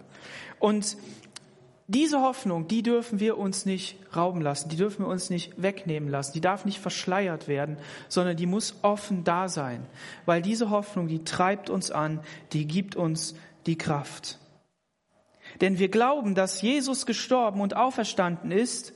[0.59, 0.97] Und
[1.87, 6.07] diese Hoffnung, die dürfen wir uns nicht rauben lassen, die dürfen wir uns nicht wegnehmen
[6.07, 7.77] lassen, die darf nicht verschleiert werden,
[8.09, 9.87] sondern die muss offen da sein,
[10.27, 12.19] weil diese Hoffnung, die treibt uns an,
[12.53, 13.33] die gibt uns
[13.65, 14.37] die Kraft.
[15.61, 18.93] Denn wir glauben, dass Jesus gestorben und auferstanden ist,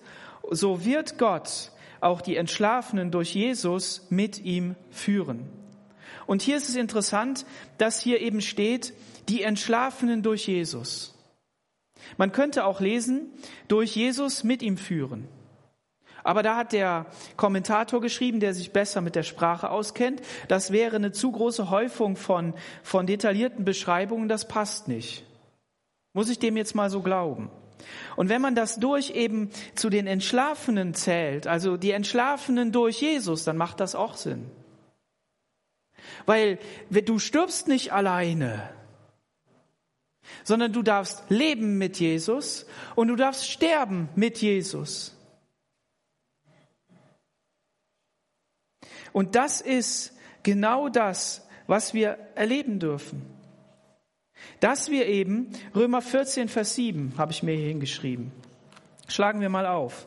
[0.51, 1.71] so wird Gott
[2.03, 5.49] auch die Entschlafenen durch Jesus mit ihm führen.
[6.25, 7.45] Und hier ist es interessant,
[7.77, 8.93] dass hier eben steht,
[9.29, 11.13] die Entschlafenen durch Jesus.
[12.17, 13.31] Man könnte auch lesen,
[13.67, 15.27] durch Jesus mit ihm führen.
[16.23, 20.95] Aber da hat der Kommentator geschrieben, der sich besser mit der Sprache auskennt, das wäre
[20.95, 25.25] eine zu große Häufung von, von detaillierten Beschreibungen, das passt nicht.
[26.13, 27.49] Muss ich dem jetzt mal so glauben?
[28.15, 33.43] Und wenn man das durch eben zu den Entschlafenen zählt, also die Entschlafenen durch Jesus,
[33.43, 34.49] dann macht das auch Sinn.
[36.25, 36.59] Weil
[36.89, 38.69] du stirbst nicht alleine,
[40.43, 45.17] sondern du darfst leben mit Jesus und du darfst sterben mit Jesus.
[49.11, 53.32] Und das ist genau das, was wir erleben dürfen.
[54.59, 58.31] Dass wir eben, Römer 14, Vers 7 habe ich mir hier hingeschrieben.
[59.07, 60.05] Schlagen wir mal auf.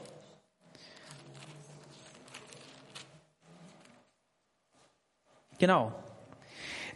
[5.58, 5.92] Genau.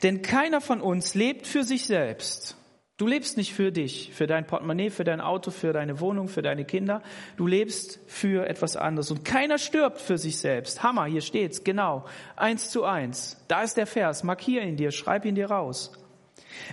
[0.03, 2.57] Denn keiner von uns lebt für sich selbst.
[2.96, 6.42] Du lebst nicht für dich, für dein Portemonnaie, für dein Auto, für deine Wohnung, für
[6.42, 7.03] deine Kinder.
[7.38, 9.11] Du lebst für etwas anderes.
[9.11, 10.83] Und keiner stirbt für sich selbst.
[10.83, 12.05] Hammer, hier steht's, genau.
[12.37, 13.42] Eins zu eins.
[13.48, 14.22] Da ist der Vers.
[14.22, 15.92] Markier ihn dir, schreib ihn dir raus.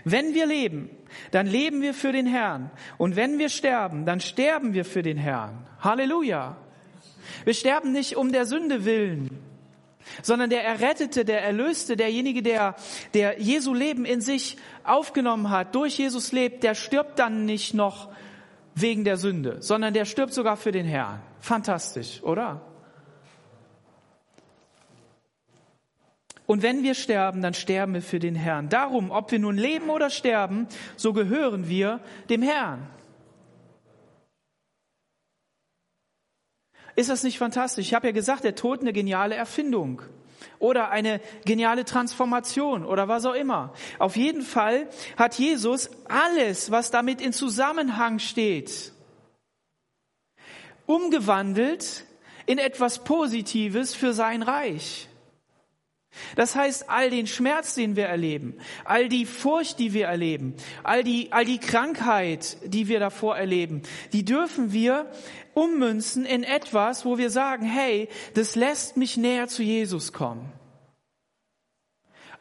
[0.03, 0.89] Wenn wir leben,
[1.31, 2.71] dann leben wir für den Herrn.
[2.97, 5.65] Und wenn wir sterben, dann sterben wir für den Herrn.
[5.79, 6.57] Halleluja.
[7.45, 9.29] Wir sterben nicht um der Sünde willen,
[10.21, 12.75] sondern der Errettete, der Erlöste, derjenige, der,
[13.13, 18.09] der Jesu Leben in sich aufgenommen hat, durch Jesus lebt, der stirbt dann nicht noch
[18.75, 21.21] wegen der Sünde, sondern der stirbt sogar für den Herrn.
[21.39, 22.61] Fantastisch, oder?
[26.47, 28.69] Und wenn wir sterben, dann sterben wir für den Herrn.
[28.69, 32.89] Darum, ob wir nun leben oder sterben, so gehören wir dem Herrn.
[36.95, 37.87] Ist das nicht fantastisch?
[37.87, 40.01] Ich habe ja gesagt, der Tod eine geniale Erfindung
[40.57, 43.73] oder eine geniale Transformation oder was auch immer.
[43.99, 48.93] Auf jeden Fall hat Jesus alles, was damit in Zusammenhang steht,
[50.85, 52.05] umgewandelt
[52.45, 55.06] in etwas Positives für sein Reich.
[56.35, 61.03] Das heißt, all den Schmerz, den wir erleben, all die Furcht, die wir erleben, all
[61.03, 63.81] die, all die Krankheit, die wir davor erleben,
[64.13, 65.09] die dürfen wir
[65.53, 70.51] ummünzen in etwas, wo wir sagen, hey, das lässt mich näher zu Jesus kommen.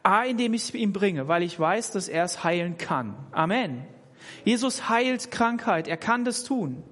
[0.03, 3.17] A, indem ich es ihm bringe, weil ich weiß, dass er es heilen kann.
[3.33, 3.85] Amen.
[4.45, 6.85] Jesus heilt Krankheit, er kann das tun.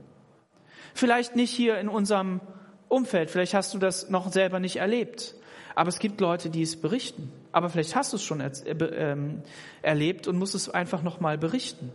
[0.94, 2.40] Vielleicht nicht hier in unserem
[2.88, 5.34] Umfeld, vielleicht hast du das noch selber nicht erlebt.
[5.74, 7.32] Aber es gibt Leute, die es berichten.
[7.52, 9.42] Aber vielleicht hast du es schon er, äh, ähm,
[9.82, 11.90] erlebt und musst es einfach nochmal berichten.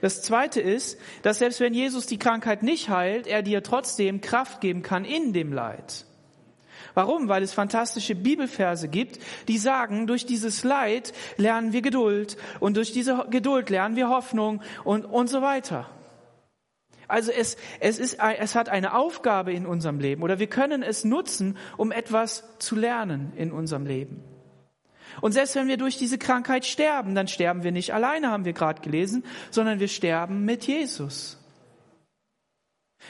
[0.00, 4.60] Das zweite ist, dass selbst wenn Jesus die Krankheit nicht heilt, er dir trotzdem Kraft
[4.60, 6.04] geben kann in dem Leid.
[6.94, 7.28] Warum?
[7.28, 12.92] Weil es fantastische Bibelverse gibt, die sagen, durch dieses Leid lernen wir Geduld und durch
[12.92, 15.88] diese Geduld lernen wir Hoffnung und, und so weiter.
[17.08, 21.04] Also es, es, ist, es hat eine Aufgabe in unserem Leben oder wir können es
[21.04, 24.22] nutzen, um etwas zu lernen in unserem Leben.
[25.20, 28.52] Und selbst wenn wir durch diese Krankheit sterben, dann sterben wir nicht alleine, haben wir
[28.52, 31.38] gerade gelesen, sondern wir sterben mit Jesus.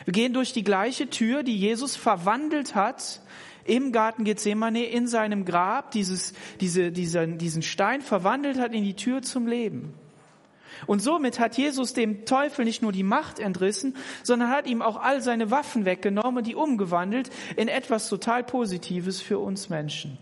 [0.05, 3.21] Wir gehen durch die gleiche Tür, die Jesus verwandelt hat
[3.65, 8.95] im Garten Gethsemane, in seinem Grab, dieses, diese, diesen, diesen Stein verwandelt hat in die
[8.95, 9.93] Tür zum Leben.
[10.87, 14.97] Und somit hat Jesus dem Teufel nicht nur die Macht entrissen, sondern hat ihm auch
[14.97, 20.19] all seine Waffen weggenommen und die umgewandelt in etwas total Positives für uns Menschen.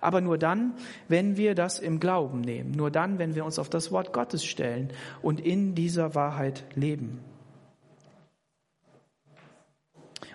[0.00, 0.74] Aber nur dann,
[1.08, 4.44] wenn wir das im Glauben nehmen, nur dann, wenn wir uns auf das Wort Gottes
[4.44, 7.20] stellen und in dieser Wahrheit leben.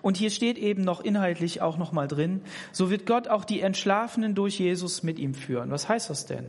[0.01, 2.41] Und hier steht eben noch inhaltlich auch noch mal drin,
[2.73, 5.71] so wird Gott auch die Entschlafenen durch Jesus mit ihm führen.
[5.71, 6.45] Was heißt das denn?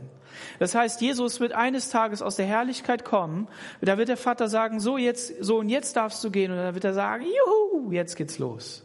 [0.59, 3.47] Das heißt, Jesus wird eines Tages aus der Herrlichkeit kommen.
[3.81, 6.51] Da wird der Vater sagen, so jetzt, so und jetzt darfst du gehen.
[6.51, 8.83] Und dann wird er sagen, juhu, jetzt geht's los.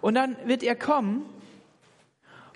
[0.00, 1.24] Und dann wird er kommen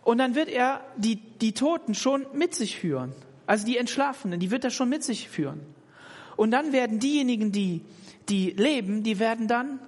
[0.04, 3.12] und dann wird er die, die Toten schon mit sich führen.
[3.46, 5.60] Also die Entschlafenen, die wird er schon mit sich führen.
[6.36, 7.82] Und dann werden diejenigen, die,
[8.28, 9.80] die leben, die werden dann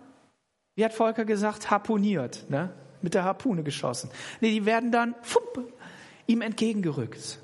[0.74, 2.70] wie hat Volker gesagt, harponiert, ne?
[3.00, 4.10] mit der Harpune geschossen.
[4.40, 5.72] Nee, die werden dann fupp,
[6.26, 7.38] ihm entgegengerückt.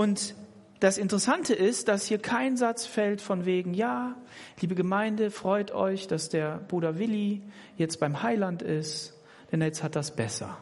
[0.00, 0.34] Und
[0.78, 4.16] das Interessante ist, dass hier kein Satz fällt von wegen, ja,
[4.58, 7.42] liebe Gemeinde, freut euch, dass der Bruder Willi
[7.76, 9.12] jetzt beim Heiland ist,
[9.52, 10.56] denn jetzt hat das besser.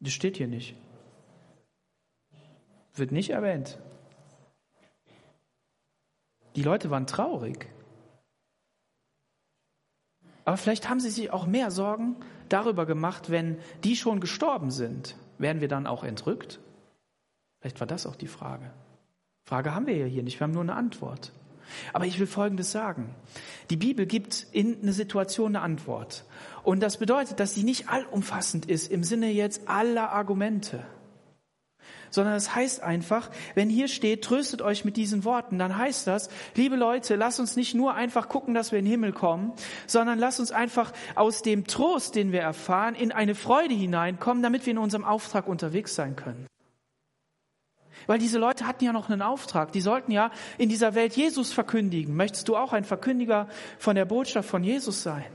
[0.00, 0.76] Das steht hier nicht.
[2.94, 3.78] Wird nicht erwähnt.
[6.54, 7.68] Die Leute waren traurig.
[10.46, 12.16] Aber vielleicht haben sie sich auch mehr Sorgen
[12.48, 15.16] darüber gemacht, wenn die schon gestorben sind.
[15.38, 16.60] Werden wir dann auch entrückt?
[17.60, 18.70] Vielleicht war das auch die Frage.
[19.44, 21.32] Frage haben wir ja hier nicht, wir haben nur eine Antwort.
[21.92, 23.12] Aber ich will Folgendes sagen.
[23.70, 26.24] Die Bibel gibt in eine Situation eine Antwort.
[26.62, 30.84] Und das bedeutet, dass sie nicht allumfassend ist im Sinne jetzt aller Argumente.
[32.16, 36.30] Sondern es heißt einfach, wenn hier steht, tröstet euch mit diesen Worten, dann heißt das,
[36.54, 39.52] liebe Leute, lasst uns nicht nur einfach gucken, dass wir in den Himmel kommen,
[39.86, 44.64] sondern lasst uns einfach aus dem Trost, den wir erfahren, in eine Freude hineinkommen, damit
[44.64, 46.46] wir in unserem Auftrag unterwegs sein können.
[48.06, 49.72] Weil diese Leute hatten ja noch einen Auftrag.
[49.72, 52.16] Die sollten ja in dieser Welt Jesus verkündigen.
[52.16, 53.46] Möchtest du auch ein Verkündiger
[53.78, 55.26] von der Botschaft von Jesus sein?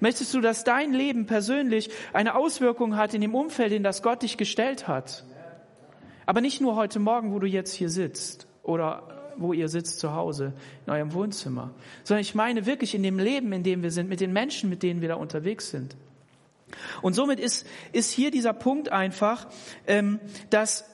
[0.00, 4.22] Möchtest du, dass dein Leben persönlich eine Auswirkung hat in dem Umfeld, in das Gott
[4.22, 5.26] dich gestellt hat?
[6.26, 10.14] Aber nicht nur heute Morgen, wo du jetzt hier sitzt oder wo ihr sitzt zu
[10.14, 10.52] Hause
[10.86, 11.70] in eurem Wohnzimmer,
[12.04, 14.82] sondern ich meine wirklich in dem Leben, in dem wir sind, mit den Menschen, mit
[14.82, 15.96] denen wir da unterwegs sind.
[17.02, 19.46] Und somit ist, ist hier dieser Punkt einfach,
[19.86, 20.84] ähm, dass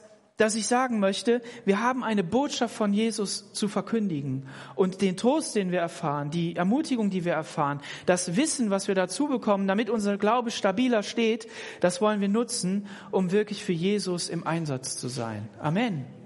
[0.41, 4.47] dass ich sagen möchte, wir haben eine Botschaft von Jesus zu verkündigen.
[4.73, 8.95] Und den Trost, den wir erfahren, die Ermutigung, die wir erfahren, das Wissen, was wir
[8.95, 11.47] dazu bekommen, damit unser Glaube stabiler steht,
[11.79, 15.47] das wollen wir nutzen, um wirklich für Jesus im Einsatz zu sein.
[15.59, 16.20] Amen.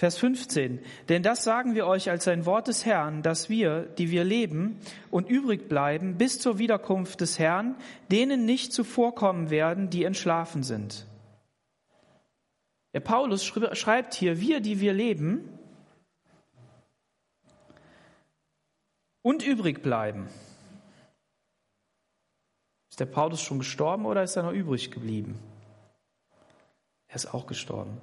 [0.00, 0.82] Vers 15.
[1.10, 4.80] Denn das sagen wir euch als ein Wort des Herrn, dass wir, die wir leben
[5.10, 7.76] und übrig bleiben, bis zur Wiederkunft des Herrn,
[8.10, 11.06] denen nicht zuvorkommen werden, die entschlafen sind.
[12.94, 15.58] Der Paulus schreibt hier, wir, die wir leben
[19.20, 20.28] und übrig bleiben.
[22.88, 25.38] Ist der Paulus schon gestorben oder ist er noch übrig geblieben?
[27.08, 28.00] Er ist auch gestorben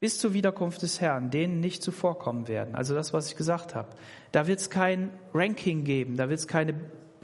[0.00, 2.74] bis zur Wiederkunft des Herrn, denen nicht zuvorkommen werden.
[2.74, 3.88] Also das, was ich gesagt habe.
[4.30, 6.74] Da wird es kein Ranking geben, da wird es keine,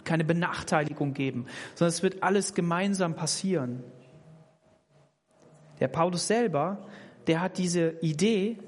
[0.02, 3.84] keine Benachteiligung geben, sondern es wird alles gemeinsam passieren.
[5.80, 6.86] Der Paulus selber,
[7.26, 8.58] der hat diese Idee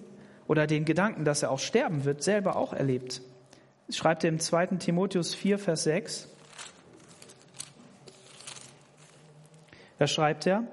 [0.47, 3.23] oder den Gedanken, dass er auch sterben wird, selber auch erlebt.
[3.91, 4.67] schreibt er im 2.
[4.79, 6.29] Timotheus 4, Vers 6.
[9.99, 10.65] Da schreibt er,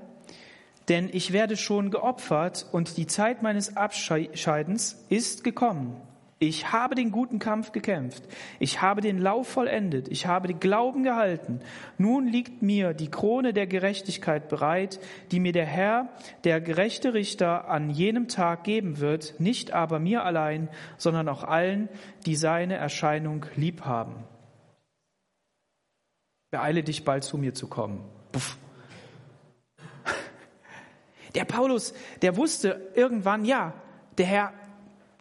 [0.89, 6.01] denn ich werde schon geopfert und die Zeit meines Abscheidens ist gekommen.
[6.39, 8.23] Ich habe den guten Kampf gekämpft.
[8.59, 10.09] Ich habe den Lauf vollendet.
[10.09, 11.61] Ich habe den Glauben gehalten.
[11.97, 14.99] Nun liegt mir die Krone der Gerechtigkeit bereit,
[15.31, 16.09] die mir der Herr,
[16.43, 20.67] der gerechte Richter, an jenem Tag geben wird, nicht aber mir allein,
[20.97, 21.87] sondern auch allen,
[22.25, 24.25] die seine Erscheinung lieb haben.
[26.51, 28.03] Beeile dich bald zu mir zu kommen.
[28.33, 28.57] Puff.
[31.35, 33.73] Der Paulus, der wusste irgendwann, ja,
[34.17, 34.53] der Herr,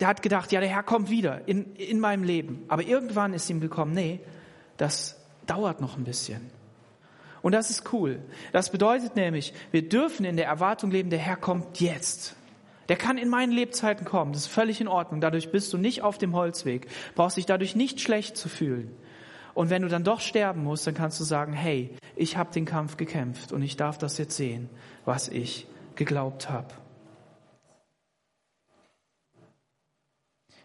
[0.00, 2.64] der hat gedacht, ja, der Herr kommt wieder in, in meinem Leben.
[2.68, 4.20] Aber irgendwann ist ihm gekommen, nee,
[4.76, 6.50] das dauert noch ein bisschen.
[7.40, 8.20] Und das ist cool.
[8.52, 12.36] Das bedeutet nämlich, wir dürfen in der Erwartung leben, der Herr kommt jetzt.
[12.88, 14.32] Der kann in meinen Lebzeiten kommen.
[14.32, 15.20] Das ist völlig in Ordnung.
[15.20, 16.88] Dadurch bist du nicht auf dem Holzweg.
[17.14, 18.94] Brauchst dich dadurch nicht schlecht zu fühlen.
[19.54, 22.64] Und wenn du dann doch sterben musst, dann kannst du sagen, hey, ich habe den
[22.64, 24.70] Kampf gekämpft und ich darf das jetzt sehen,
[25.04, 26.74] was ich geglaubt habe.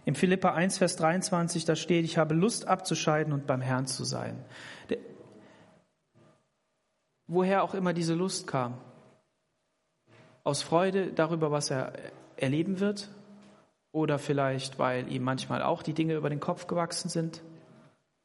[0.07, 4.05] Im Philippa 1, Vers 23, da steht, ich habe Lust abzuscheiden und beim Herrn zu
[4.05, 4.41] sein.
[4.89, 4.99] Der,
[7.27, 8.77] woher auch immer diese Lust kam.
[10.45, 11.91] Aus Freude darüber, was er
[12.37, 13.09] erleben wird?
[13.91, 17.41] Oder vielleicht, weil ihm manchmal auch die Dinge über den Kopf gewachsen sind?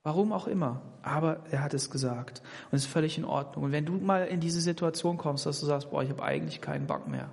[0.02, 0.82] Warum auch immer.
[1.02, 2.42] Aber er hat es gesagt.
[2.70, 3.64] Und es ist völlig in Ordnung.
[3.64, 6.60] Und wenn du mal in diese Situation kommst, dass du sagst, boah, ich habe eigentlich
[6.60, 7.30] keinen Bock mehr.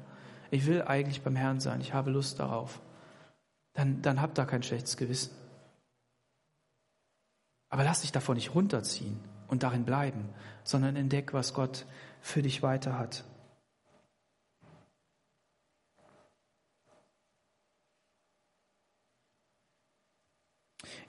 [0.51, 1.81] Ich will eigentlich beim Herrn sein.
[1.81, 2.79] Ich habe Lust darauf.
[3.73, 5.31] Dann, dann hab da kein schlechtes Gewissen.
[7.69, 10.29] Aber lass dich davon nicht runterziehen und darin bleiben,
[10.63, 11.85] sondern entdeck, was Gott
[12.21, 13.23] für dich weiter hat.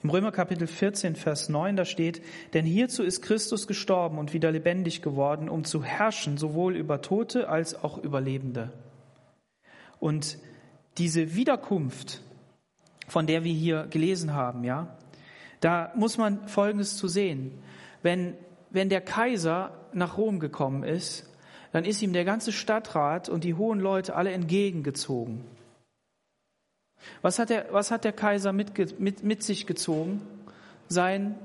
[0.03, 4.51] Im Römer Kapitel 14, Vers 9, da steht, denn hierzu ist Christus gestorben und wieder
[4.51, 8.73] lebendig geworden, um zu herrschen, sowohl über Tote als auch über Lebende.
[9.99, 10.39] Und
[10.97, 12.21] diese Wiederkunft,
[13.07, 14.97] von der wir hier gelesen haben, ja,
[15.59, 17.51] da muss man Folgendes zu sehen.
[18.01, 18.33] Wenn,
[18.71, 21.29] wenn der Kaiser nach Rom gekommen ist,
[21.73, 25.43] dann ist ihm der ganze Stadtrat und die hohen Leute alle entgegengezogen.
[27.21, 30.21] Was hat der, was hat der Kaiser mit, mit, mit sich gezogen?
[30.87, 31.35] Sein,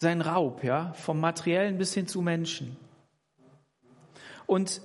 [0.00, 2.76] sein Raub, ja, vom Materiellen bis hin zu Menschen.
[4.46, 4.80] Und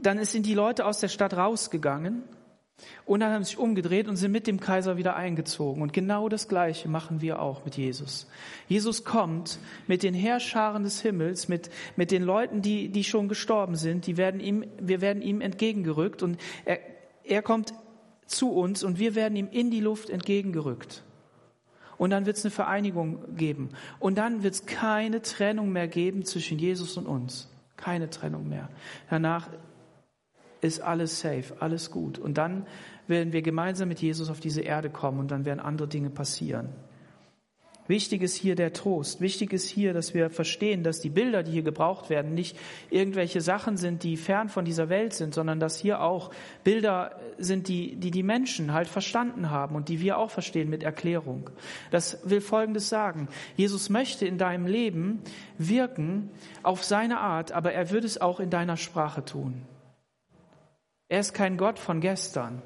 [0.00, 2.24] dann sind die Leute aus der Stadt rausgegangen
[3.06, 5.82] Und dann haben sich umgedreht und sind mit dem Kaiser wieder eingezogen.
[5.82, 8.26] Und genau das Gleiche machen wir auch mit Jesus.
[8.66, 13.76] Jesus kommt mit den Heerscharen des Himmels, mit, mit den Leuten, die, die schon gestorben
[13.76, 14.06] sind.
[14.06, 16.78] Die werden ihm, wir werden ihm entgegengerückt und er,
[17.24, 17.74] er kommt
[18.26, 21.02] zu uns und wir werden ihm in die Luft entgegengerückt.
[21.96, 23.70] Und dann wird es eine Vereinigung geben.
[23.98, 27.48] Und dann wird es keine Trennung mehr geben zwischen Jesus und uns.
[27.76, 28.68] Keine Trennung mehr.
[29.10, 29.48] Danach
[30.60, 32.18] ist alles safe, alles gut.
[32.18, 32.66] Und dann
[33.06, 36.70] werden wir gemeinsam mit Jesus auf diese Erde kommen und dann werden andere Dinge passieren.
[37.86, 39.20] Wichtig ist hier der Trost.
[39.20, 42.56] Wichtig ist hier, dass wir verstehen, dass die Bilder, die hier gebraucht werden, nicht
[42.90, 46.30] irgendwelche Sachen sind, die fern von dieser Welt sind, sondern dass hier auch
[46.64, 50.82] Bilder sind, die die, die Menschen halt verstanden haben und die wir auch verstehen mit
[50.82, 51.50] Erklärung.
[51.90, 53.28] Das will Folgendes sagen.
[53.56, 55.20] Jesus möchte in deinem Leben
[55.58, 56.30] wirken
[56.62, 59.62] auf seine Art, aber er würde es auch in deiner Sprache tun.
[61.08, 62.62] Er ist kein Gott von gestern.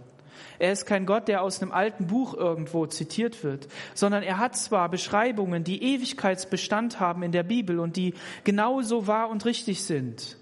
[0.58, 4.56] Er ist kein Gott, der aus einem alten Buch irgendwo zitiert wird, sondern er hat
[4.56, 8.14] zwar Beschreibungen, die Ewigkeitsbestand haben in der Bibel und die
[8.44, 10.36] genauso wahr und richtig sind,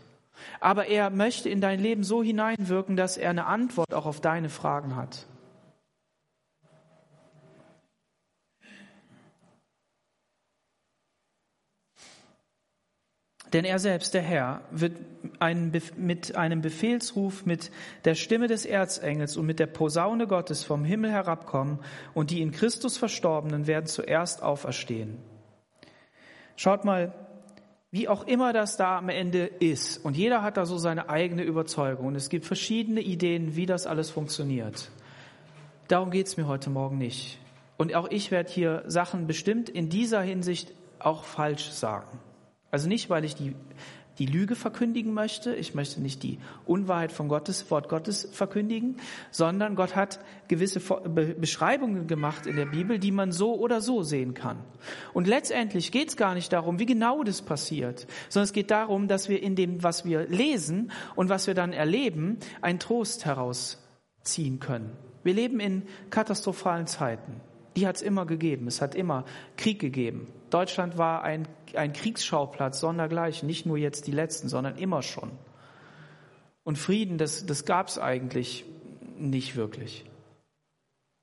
[0.60, 4.48] aber er möchte in dein Leben so hineinwirken, dass er eine Antwort auch auf deine
[4.48, 5.26] Fragen hat.
[13.56, 14.98] Denn er selbst, der Herr, wird
[15.38, 17.70] einen, mit einem Befehlsruf, mit
[18.04, 21.78] der Stimme des Erzengels und mit der Posaune Gottes vom Himmel herabkommen
[22.12, 25.16] und die in Christus Verstorbenen werden zuerst auferstehen.
[26.56, 27.14] Schaut mal,
[27.90, 30.04] wie auch immer das da am Ende ist.
[30.04, 32.08] Und jeder hat da so seine eigene Überzeugung.
[32.08, 34.90] Und es gibt verschiedene Ideen, wie das alles funktioniert.
[35.88, 37.38] Darum geht es mir heute Morgen nicht.
[37.78, 42.20] Und auch ich werde hier Sachen bestimmt in dieser Hinsicht auch falsch sagen.
[42.70, 43.54] Also nicht, weil ich die,
[44.18, 48.96] die Lüge verkündigen möchte, ich möchte nicht die Unwahrheit vom Gottes, Wort Gottes verkündigen,
[49.30, 54.34] sondern Gott hat gewisse Beschreibungen gemacht in der Bibel, die man so oder so sehen
[54.34, 54.58] kann.
[55.12, 59.08] Und letztendlich geht es gar nicht darum, wie genau das passiert, sondern es geht darum,
[59.08, 64.60] dass wir in dem, was wir lesen und was wir dann erleben, einen Trost herausziehen
[64.60, 64.92] können.
[65.24, 67.40] Wir leben in katastrophalen Zeiten.
[67.76, 68.68] Die hat es immer gegeben.
[68.68, 69.24] Es hat immer
[69.56, 70.28] Krieg gegeben.
[70.50, 75.30] Deutschland war ein, ein Kriegsschauplatz sondergleichen, nicht nur jetzt die letzten, sondern immer schon.
[76.62, 78.64] Und Frieden, das, das gab es eigentlich
[79.18, 80.04] nicht wirklich.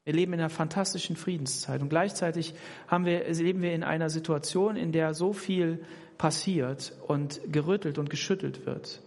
[0.06, 2.54] Wir leben in einer fantastischen Friedenszeit und gleichzeitig
[2.88, 5.86] haben wir, leben wir in einer Situation, in der so viel
[6.18, 9.02] passiert und gerüttelt und geschüttelt wird.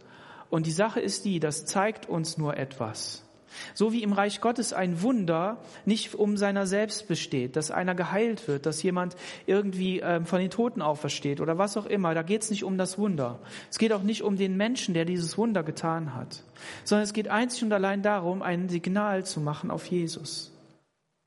[0.48, 3.25] Und die Sache ist die, das zeigt uns nur etwas.
[3.74, 8.46] So wie im Reich Gottes ein Wunder nicht um seiner selbst besteht, dass einer geheilt
[8.48, 9.16] wird, dass jemand
[9.46, 12.14] irgendwie ähm, von den Toten aufersteht oder was auch immer.
[12.14, 13.38] Da geht es nicht um das Wunder.
[13.70, 16.42] Es geht auch nicht um den Menschen, der dieses Wunder getan hat,
[16.84, 20.52] sondern es geht einzig und allein darum, ein Signal zu machen auf Jesus,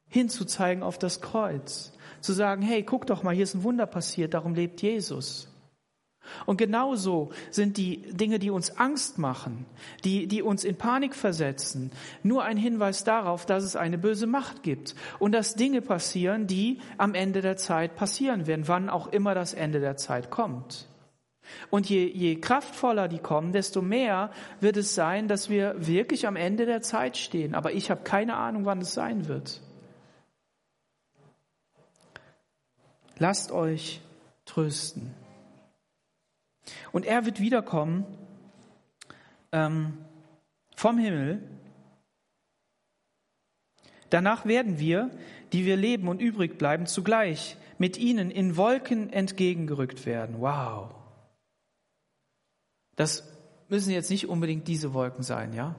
[0.07, 4.33] hinzuzeigen auf das Kreuz, zu sagen, hey, guck doch mal, hier ist ein Wunder passiert,
[4.33, 5.48] darum lebt Jesus.
[6.45, 9.65] Und genauso sind die Dinge, die uns Angst machen,
[10.03, 11.91] die, die uns in Panik versetzen,
[12.23, 16.79] nur ein Hinweis darauf, dass es eine böse Macht gibt und dass Dinge passieren, die
[16.97, 20.87] am Ende der Zeit passieren werden, wann auch immer das Ende der Zeit kommt.
[21.69, 26.35] Und je, je kraftvoller die kommen, desto mehr wird es sein, dass wir wirklich am
[26.35, 27.55] Ende der Zeit stehen.
[27.55, 29.61] Aber ich habe keine Ahnung, wann es sein wird.
[33.17, 34.01] Lasst euch
[34.45, 35.13] trösten.
[36.91, 38.05] Und er wird wiederkommen
[39.51, 39.97] ähm,
[40.75, 41.41] vom Himmel.
[44.09, 45.11] Danach werden wir,
[45.53, 50.35] die wir leben und übrig bleiben, zugleich mit ihnen in Wolken entgegengerückt werden.
[50.39, 50.95] Wow.
[52.95, 53.23] Das
[53.69, 55.75] müssen jetzt nicht unbedingt diese Wolken sein, ja?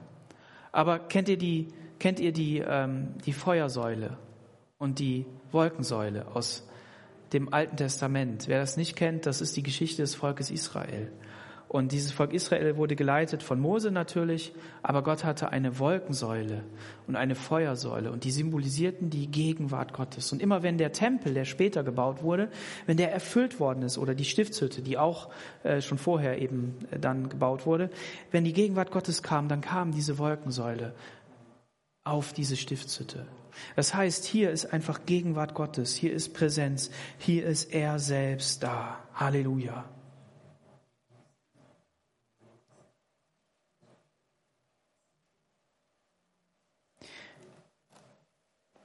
[0.71, 1.67] Aber kennt ihr die,
[1.99, 4.17] kennt ihr die, ähm, die Feuersäule
[4.77, 6.67] und die Wolkensäule aus
[7.33, 8.47] dem Alten Testament.
[8.47, 11.11] Wer das nicht kennt, das ist die Geschichte des Volkes Israel.
[11.71, 14.51] Und dieses Volk Israel wurde geleitet von Mose natürlich,
[14.83, 16.65] aber Gott hatte eine Wolkensäule
[17.07, 20.33] und eine Feuersäule und die symbolisierten die Gegenwart Gottes.
[20.33, 22.49] Und immer wenn der Tempel, der später gebaut wurde,
[22.87, 25.29] wenn der erfüllt worden ist oder die Stiftshütte, die auch
[25.63, 27.89] äh, schon vorher eben äh, dann gebaut wurde,
[28.31, 30.93] wenn die Gegenwart Gottes kam, dann kam diese Wolkensäule
[32.03, 33.25] auf diese Stiftshütte.
[33.75, 39.03] Das heißt, hier ist einfach Gegenwart Gottes, hier ist Präsenz, hier ist er selbst da.
[39.13, 39.85] Halleluja.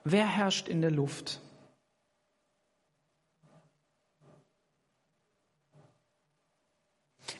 [0.08, 1.40] Wer herrscht in der Luft?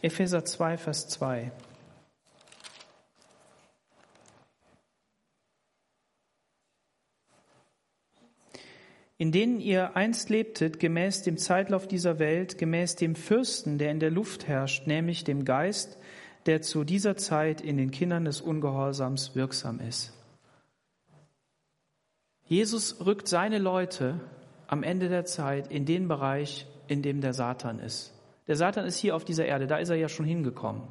[0.02, 1.52] Epheser 2, Vers 2.
[9.18, 14.00] in denen ihr einst lebtet, gemäß dem Zeitlauf dieser Welt, gemäß dem Fürsten, der in
[14.00, 15.98] der Luft herrscht, nämlich dem Geist,
[16.44, 20.12] der zu dieser Zeit in den Kindern des Ungehorsams wirksam ist.
[22.44, 24.20] Jesus rückt seine Leute
[24.68, 28.12] am Ende der Zeit in den Bereich, in dem der Satan ist.
[28.46, 30.82] Der Satan ist hier auf dieser Erde, da ist er ja schon hingekommen.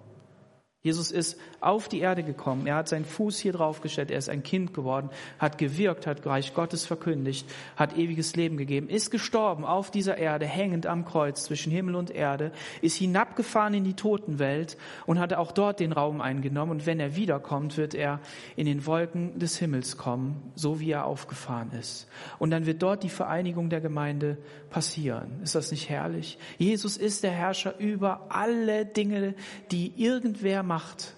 [0.86, 2.68] Jesus ist auf die Erde gekommen.
[2.68, 4.12] Er hat seinen Fuß hier draufgestellt.
[4.12, 5.10] Er ist ein Kind geworden,
[5.40, 10.46] hat gewirkt, hat Reich Gottes verkündigt, hat ewiges Leben gegeben, ist gestorben auf dieser Erde,
[10.46, 12.52] hängend am Kreuz zwischen Himmel und Erde,
[12.84, 14.78] ist hinabgefahren in die Totenwelt
[15.08, 16.74] und hat auch dort den Raum eingenommen.
[16.74, 18.20] Und wenn er wiederkommt, wird er
[18.56, 22.08] in den Wolken des Himmels kommen, so wie er aufgefahren ist.
[22.38, 24.38] Und dann wird dort die Vereinigung der Gemeinde
[24.70, 25.42] passieren.
[25.42, 26.38] Ist das nicht herrlich?
[26.60, 29.34] Jesus ist der Herrscher über alle Dinge,
[29.72, 31.14] die irgendwer macht Macht.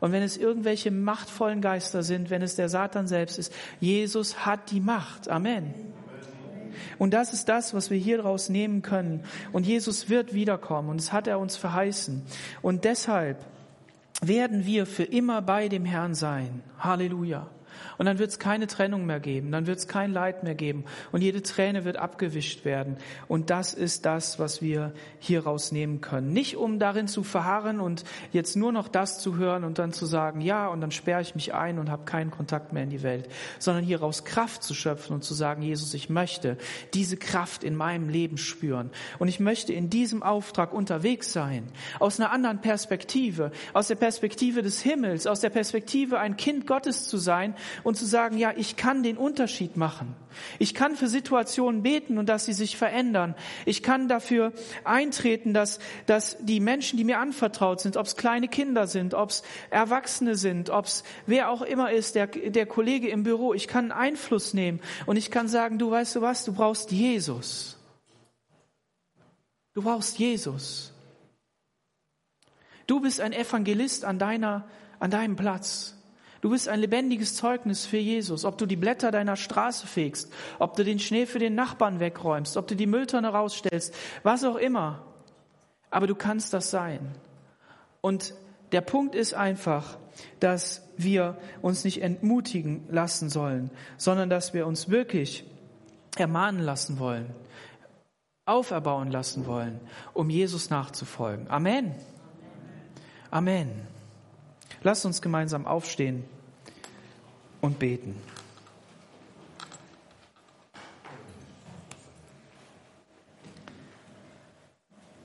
[0.00, 4.72] Und wenn es irgendwelche machtvollen Geister sind, wenn es der Satan selbst ist, Jesus hat
[4.72, 5.28] die Macht.
[5.28, 5.74] Amen.
[6.98, 9.22] Und das ist das, was wir hier draus nehmen können.
[9.52, 12.22] Und Jesus wird wiederkommen und das hat er uns verheißen.
[12.62, 13.44] Und deshalb
[14.20, 16.62] werden wir für immer bei dem Herrn sein.
[16.80, 17.48] Halleluja.
[17.98, 20.84] Und dann wird es keine Trennung mehr geben, dann wird es kein Leid mehr geben
[21.12, 22.96] und jede Träne wird abgewischt werden.
[23.28, 26.32] Und das ist das, was wir hier rausnehmen können.
[26.32, 30.06] Nicht um darin zu verharren und jetzt nur noch das zu hören und dann zu
[30.06, 33.02] sagen, ja, und dann sperre ich mich ein und habe keinen Kontakt mehr in die
[33.02, 36.56] Welt, sondern hieraus Kraft zu schöpfen und zu sagen, Jesus, ich möchte
[36.94, 38.90] diese Kraft in meinem Leben spüren.
[39.18, 41.68] Und ich möchte in diesem Auftrag unterwegs sein,
[41.98, 47.06] aus einer anderen Perspektive, aus der Perspektive des Himmels, aus der Perspektive, ein Kind Gottes
[47.08, 50.14] zu sein und zu sagen, ja, ich kann den Unterschied machen.
[50.58, 53.34] Ich kann für Situationen beten und dass sie sich verändern.
[53.64, 54.52] Ich kann dafür
[54.84, 59.30] eintreten, dass, dass die Menschen, die mir anvertraut sind, ob es kleine Kinder sind, ob
[59.30, 63.68] es Erwachsene sind, ob es wer auch immer ist, der, der Kollege im Büro, ich
[63.68, 67.78] kann Einfluss nehmen und ich kann sagen, du weißt du was, du brauchst Jesus.
[69.74, 70.92] Du brauchst Jesus.
[72.86, 74.68] Du bist ein Evangelist an deiner,
[75.00, 75.95] an deinem Platz.
[76.40, 78.44] Du bist ein lebendiges Zeugnis für Jesus.
[78.44, 82.56] Ob du die Blätter deiner Straße fegst, ob du den Schnee für den Nachbarn wegräumst,
[82.56, 85.02] ob du die Mülltonne rausstellst, was auch immer.
[85.90, 87.00] Aber du kannst das sein.
[88.00, 88.34] Und
[88.72, 89.98] der Punkt ist einfach,
[90.40, 95.44] dass wir uns nicht entmutigen lassen sollen, sondern dass wir uns wirklich
[96.16, 97.34] ermahnen lassen wollen,
[98.44, 99.80] auferbauen lassen wollen,
[100.14, 101.48] um Jesus nachzufolgen.
[101.48, 101.94] Amen.
[103.30, 103.95] Amen.
[104.86, 106.22] Lass uns gemeinsam aufstehen
[107.60, 108.14] und beten.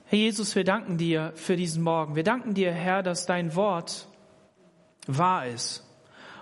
[0.05, 2.15] Herr Jesus, wir danken dir für diesen Morgen.
[2.15, 4.07] Wir danken dir, Herr, dass dein Wort
[5.05, 5.87] wahr ist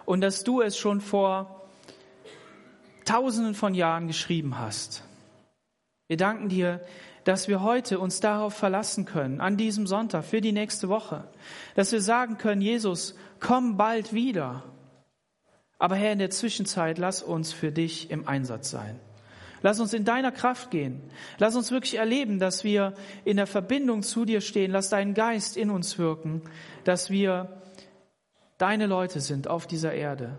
[0.05, 1.67] und dass du es schon vor
[3.03, 5.03] tausenden von Jahren geschrieben hast.
[6.07, 6.79] Wir danken dir,
[7.29, 11.25] dass wir heute uns darauf verlassen können, an diesem Sonntag für die nächste Woche,
[11.75, 14.63] dass wir sagen können, Jesus, komm bald wieder.
[15.77, 18.99] Aber Herr, in der Zwischenzeit lass uns für dich im Einsatz sein.
[19.61, 21.03] Lass uns in deiner Kraft gehen.
[21.37, 24.71] Lass uns wirklich erleben, dass wir in der Verbindung zu dir stehen.
[24.71, 26.41] Lass deinen Geist in uns wirken,
[26.83, 27.61] dass wir
[28.57, 30.35] deine Leute sind auf dieser Erde.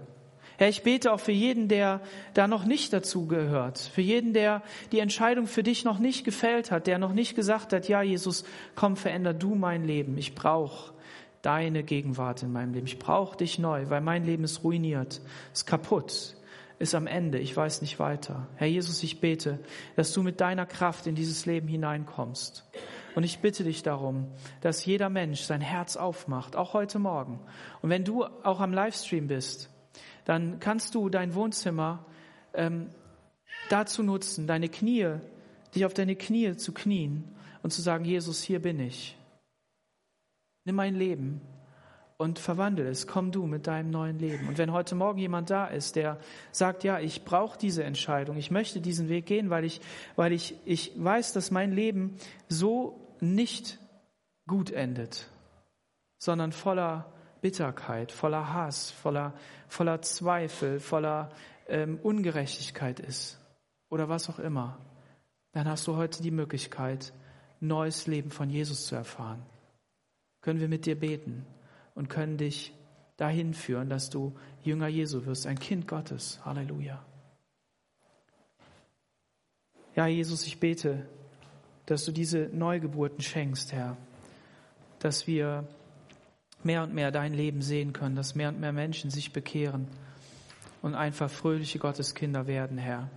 [0.60, 2.02] Herr, ich bete auch für jeden, der
[2.34, 6.70] da noch nicht dazu gehört, für jeden, der die Entscheidung für dich noch nicht gefällt
[6.70, 8.44] hat, der noch nicht gesagt hat, ja, Jesus,
[8.74, 10.18] komm, veränder du mein Leben.
[10.18, 10.92] Ich brauche
[11.40, 12.86] deine Gegenwart in meinem Leben.
[12.86, 15.22] Ich brauche dich neu, weil mein Leben ist ruiniert,
[15.54, 16.36] ist kaputt,
[16.78, 17.38] ist am Ende.
[17.38, 18.46] Ich weiß nicht weiter.
[18.56, 19.60] Herr Jesus, ich bete,
[19.96, 22.68] dass du mit deiner Kraft in dieses Leben hineinkommst.
[23.14, 24.28] Und ich bitte dich darum,
[24.60, 27.40] dass jeder Mensch sein Herz aufmacht, auch heute Morgen.
[27.80, 29.69] Und wenn du auch am Livestream bist,
[30.30, 32.06] dann kannst du dein Wohnzimmer
[32.54, 32.90] ähm,
[33.68, 35.16] dazu nutzen, deine Knie,
[35.74, 37.24] dich auf deine Knie zu knien
[37.64, 39.18] und zu sagen, Jesus, hier bin ich.
[40.64, 41.40] Nimm mein Leben
[42.16, 43.08] und verwandle es.
[43.08, 44.46] Komm du mit deinem neuen Leben.
[44.46, 46.20] Und wenn heute Morgen jemand da ist, der
[46.52, 49.80] sagt, ja, ich brauche diese Entscheidung, ich möchte diesen Weg gehen, weil ich,
[50.14, 52.14] weil ich, ich weiß, dass mein Leben
[52.48, 53.80] so nicht
[54.46, 55.28] gut endet,
[56.18, 59.34] sondern voller Bitterkeit, voller Hass, voller,
[59.68, 61.30] voller Zweifel, voller
[61.68, 63.38] ähm, Ungerechtigkeit ist
[63.88, 64.78] oder was auch immer,
[65.52, 67.12] dann hast du heute die Möglichkeit,
[67.60, 69.44] neues Leben von Jesus zu erfahren
[70.40, 71.46] können wir mit dir beten
[71.94, 72.72] und können dich
[73.16, 76.40] dahin führen, dass du Jünger Jesu wirst, ein Kind Gottes.
[76.44, 77.04] Halleluja.
[79.94, 81.06] Ja, Jesus, ich bete,
[81.86, 83.96] dass du diese Neugeburten schenkst, Herr,
[85.00, 85.68] dass wir
[86.64, 89.88] mehr und mehr dein Leben sehen können, dass mehr und mehr Menschen sich bekehren
[90.82, 93.08] und einfach fröhliche Gotteskinder werden, Herr.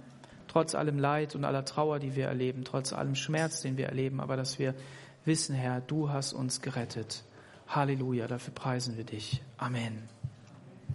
[0.47, 4.19] trotz allem Leid und aller Trauer, die wir erleben, trotz allem Schmerz, den wir erleben,
[4.19, 4.75] aber dass wir
[5.25, 7.23] wissen, Herr, du hast uns gerettet.
[7.67, 9.41] Halleluja, dafür preisen wir dich.
[9.57, 10.12] Amen.